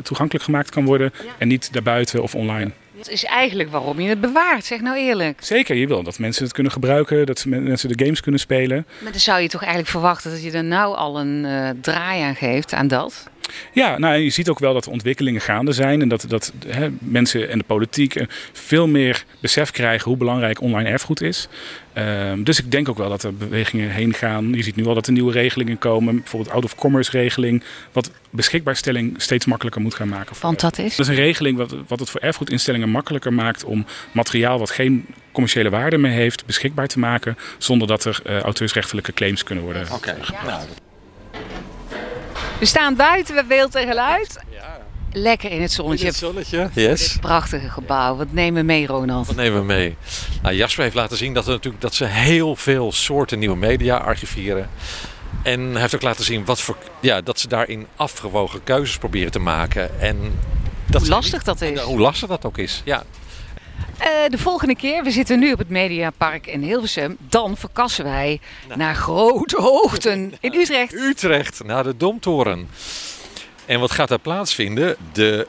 toegankelijk 0.03 0.45
gemaakt 0.45 0.71
kan 0.71 0.85
worden. 0.85 1.13
En 1.39 1.49
niet 1.49 1.73
daarbuiten 1.73 2.23
of 2.23 2.35
online. 2.35 2.71
Dat 3.05 3.13
is 3.13 3.25
eigenlijk 3.25 3.71
waarom 3.71 4.01
je 4.01 4.09
het 4.09 4.21
bewaart, 4.21 4.65
zeg 4.65 4.81
nou 4.81 4.97
eerlijk. 4.97 5.39
Zeker, 5.43 5.77
je 5.77 5.87
wil 5.87 6.03
dat 6.03 6.19
mensen 6.19 6.45
het 6.45 6.53
kunnen 6.53 6.73
gebruiken, 6.73 7.27
dat 7.27 7.45
mensen 7.45 7.97
de 7.97 8.05
games 8.05 8.21
kunnen 8.21 8.41
spelen. 8.41 8.87
Maar 9.03 9.13
dan 9.13 9.21
zou 9.21 9.41
je 9.41 9.49
toch 9.49 9.61
eigenlijk 9.61 9.91
verwachten 9.91 10.31
dat 10.31 10.43
je 10.43 10.51
er 10.51 10.65
nou 10.65 10.97
al 10.97 11.21
een 11.21 11.45
uh, 11.45 11.69
draai 11.81 12.23
aan 12.23 12.35
geeft 12.35 12.73
aan 12.73 12.89
dat? 12.89 13.29
Ja, 13.73 13.99
nou, 13.99 14.17
je 14.17 14.31
ziet 14.31 14.49
ook 14.49 14.59
wel 14.59 14.75
dat 14.75 14.87
er 14.87 14.93
ontwikkelingen 14.93 15.41
gaande 15.41 15.73
zijn. 15.73 16.01
En 16.01 16.09
dat, 16.09 16.25
dat 16.29 16.53
hè, 16.67 16.89
mensen 16.99 17.49
en 17.51 17.59
de 17.59 17.65
politiek 17.65 18.15
eh, 18.15 18.27
veel 18.53 18.87
meer 18.87 19.25
besef 19.41 19.71
krijgen 19.71 20.09
hoe 20.09 20.17
belangrijk 20.17 20.61
online 20.61 20.89
erfgoed 20.89 21.21
is. 21.21 21.49
Uh, 21.99 22.33
dus 22.39 22.59
ik 22.59 22.71
denk 22.71 22.89
ook 22.89 22.99
wel 22.99 23.09
dat 23.09 23.23
er 23.23 23.35
bewegingen 23.35 23.91
heen 23.91 24.15
gaan. 24.15 24.53
Je 24.53 24.63
ziet 24.63 24.77
nu 24.77 24.87
al 24.87 24.95
dat 24.95 25.07
er 25.07 25.13
nieuwe 25.13 25.33
regelingen 25.33 25.79
komen. 25.79 26.17
Bijvoorbeeld 26.17 26.55
out-of-commerce 26.55 27.11
regeling. 27.11 27.63
Wat 27.93 28.11
beschikbaarstelling 28.31 29.23
steeds 29.23 29.47
makkelijker 29.47 29.81
moet 29.81 29.95
gaan 29.95 30.09
maken. 30.09 30.37
Want 30.41 30.61
dat 30.61 30.79
is? 30.79 30.97
Dat 30.97 31.07
is 31.07 31.17
een 31.17 31.25
regeling 31.25 31.57
wat, 31.57 31.75
wat 31.87 31.99
het 32.01 32.11
voor 32.11 32.21
erfgoedinstellingen 32.21 32.89
makkelijker 32.89 33.33
maakt 33.33 33.65
om 33.65 33.87
materiaal 34.13 34.59
wat 34.59 34.71
geen 34.71 35.07
commerciële 35.33 35.71
waarde 35.71 35.99
meer 35.99 36.13
heeft 36.13 36.47
beschikbaar 36.47 36.87
te 36.87 36.99
maken. 36.99 37.37
Zonder 37.59 37.89
dat 37.89 38.05
er 38.05 38.23
uh, 38.27 38.41
auteursrechtelijke 38.41 39.13
claims 39.13 39.43
kunnen 39.43 39.65
worden 39.65 39.83
Oké, 39.83 39.95
okay. 39.95 40.17
nou, 40.47 40.63
we 42.59 42.67
staan 42.67 42.97
buiten 42.97 43.35
bij 43.35 43.47
beeld 43.47 43.75
en 43.75 43.87
geluid. 43.87 44.39
Ja. 44.51 44.83
Lekker 45.13 45.51
in 45.51 45.63
het 45.63 45.73
zonnetje. 45.73 46.05
In 46.05 46.11
het 46.11 46.19
zonnetje, 46.19 46.71
yes. 46.75 47.13
Dit 47.13 47.21
prachtige 47.21 47.69
gebouw. 47.69 48.17
Wat 48.17 48.33
nemen 48.33 48.61
we 48.61 48.67
mee, 48.67 48.87
Ronald? 48.87 49.27
Wat 49.27 49.37
nemen 49.37 49.59
we 49.59 49.65
mee? 49.65 49.97
Nou, 50.43 50.55
Jasper 50.55 50.83
heeft 50.83 50.95
laten 50.95 51.17
zien 51.17 51.35
dat, 51.35 51.47
er 51.47 51.53
natuurlijk, 51.53 51.83
dat 51.83 51.95
ze 51.95 52.05
heel 52.05 52.57
veel 52.57 52.93
soorten 52.93 53.39
nieuwe 53.39 53.57
media 53.57 53.97
archiveren. 53.97 54.71
En 55.43 55.71
hij 55.73 55.81
heeft 55.81 55.95
ook 55.95 56.03
laten 56.03 56.25
zien 56.25 56.45
wat 56.45 56.61
voor, 56.61 56.77
ja, 57.01 57.21
dat 57.21 57.39
ze 57.41 57.49
daarin 57.49 57.87
afgewogen 57.97 58.65
keuzes 58.65 58.99
proberen 58.99 59.33
te 59.33 59.39
maken. 59.39 60.01
En 60.01 60.41
dat 60.87 61.01
hoe 61.01 61.11
lastig 61.11 61.43
dat 61.43 61.61
is. 61.61 61.81
hoe 61.81 62.01
lastig 62.01 62.29
dat 62.29 62.45
ook 62.45 62.59
is, 62.59 62.83
ja. 62.85 63.03
Uh, 64.01 64.07
de 64.29 64.39
volgende 64.39 64.77
keer, 64.77 65.03
we 65.03 65.11
zitten 65.11 65.39
nu 65.39 65.53
op 65.53 65.59
het 65.59 65.69
Mediapark 65.69 66.47
in 66.47 66.63
Hilversum. 66.63 67.17
Dan 67.29 67.57
verkassen 67.57 68.05
wij 68.05 68.41
nou. 68.67 68.79
naar 68.79 68.95
grote 68.95 69.61
hoogten 69.61 70.33
in 70.41 70.55
Utrecht. 70.61 70.95
Utrecht, 70.95 71.65
naar 71.65 71.85
de 71.85 71.97
Domtoren. 71.97 72.69
En 73.67 73.81
wat 73.81 73.91
gaat 73.91 74.09
daar 74.09 74.19
plaatsvinden? 74.19 74.97
De 75.13 75.47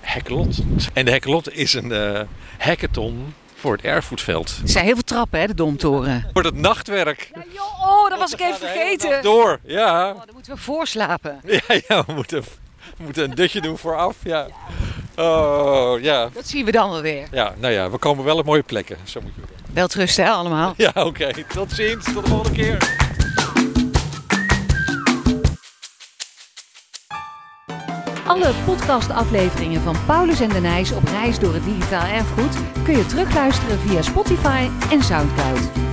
Hekkelot. 0.00 0.58
En 0.92 1.04
de 1.04 1.10
Hekkelot 1.10 1.52
is 1.52 1.72
een 1.72 1.90
uh, 1.90 2.20
hackathon 2.58 3.34
voor 3.54 3.72
het 3.72 3.82
erfgoedveld. 3.84 4.58
Er 4.62 4.68
zijn 4.68 4.84
heel 4.84 4.94
veel 4.94 5.04
trappen, 5.04 5.40
hè, 5.40 5.46
de 5.46 5.54
Domtoren. 5.54 6.28
Voor 6.32 6.44
het 6.44 6.54
nachtwerk. 6.54 7.30
Ja, 7.34 7.44
joh, 7.52 7.88
oh, 7.88 8.10
dat 8.10 8.18
was 8.18 8.32
ik 8.32 8.40
even 8.40 8.58
vergeten. 8.58 9.22
Door, 9.22 9.60
ja. 9.64 10.10
Oh, 10.10 10.18
dan 10.18 10.34
moeten 10.34 10.54
we 10.54 10.60
voorslapen. 10.60 11.40
Ja, 11.46 11.80
ja 11.88 12.04
we, 12.06 12.12
moeten, 12.12 12.42
we 12.96 13.02
moeten 13.04 13.24
een 13.24 13.34
dutje 13.34 13.60
doen 13.60 13.78
vooraf, 13.78 14.16
ja. 14.22 14.46
Oh, 15.22 16.00
ja. 16.00 16.28
Dat 16.34 16.46
zien 16.46 16.64
we 16.64 16.70
dan 16.70 16.90
wel 16.90 17.02
weer. 17.02 17.26
Ja, 17.30 17.54
nou 17.58 17.72
ja, 17.72 17.90
we 17.90 17.98
komen 17.98 18.24
wel 18.24 18.36
op 18.36 18.44
mooie 18.44 18.62
plekken. 18.62 18.96
Zo 19.04 19.20
moet 19.20 19.32
je 19.34 19.40
doen. 19.40 19.74
Wel 19.74 19.86
terug, 19.86 20.16
hè, 20.16 20.28
allemaal. 20.28 20.74
Ja, 20.76 20.92
oké. 20.94 21.30
Tot 21.54 21.72
ziens. 21.72 22.04
Tot 22.04 22.24
de 22.24 22.30
volgende 22.30 22.58
keer. 22.58 23.00
Alle 28.26 28.52
podcastafleveringen 28.64 29.80
van 29.80 29.96
Paulus 30.06 30.40
en 30.40 30.48
de 30.48 30.60
Nijs 30.60 30.92
op 30.92 31.04
reis 31.04 31.38
door 31.38 31.54
het 31.54 31.64
digitaal 31.64 32.06
erfgoed 32.06 32.56
kun 32.84 32.96
je 32.96 33.06
terugluisteren 33.06 33.78
via 33.78 34.02
Spotify 34.02 34.68
en 34.90 35.02
Soundcloud. 35.02 35.91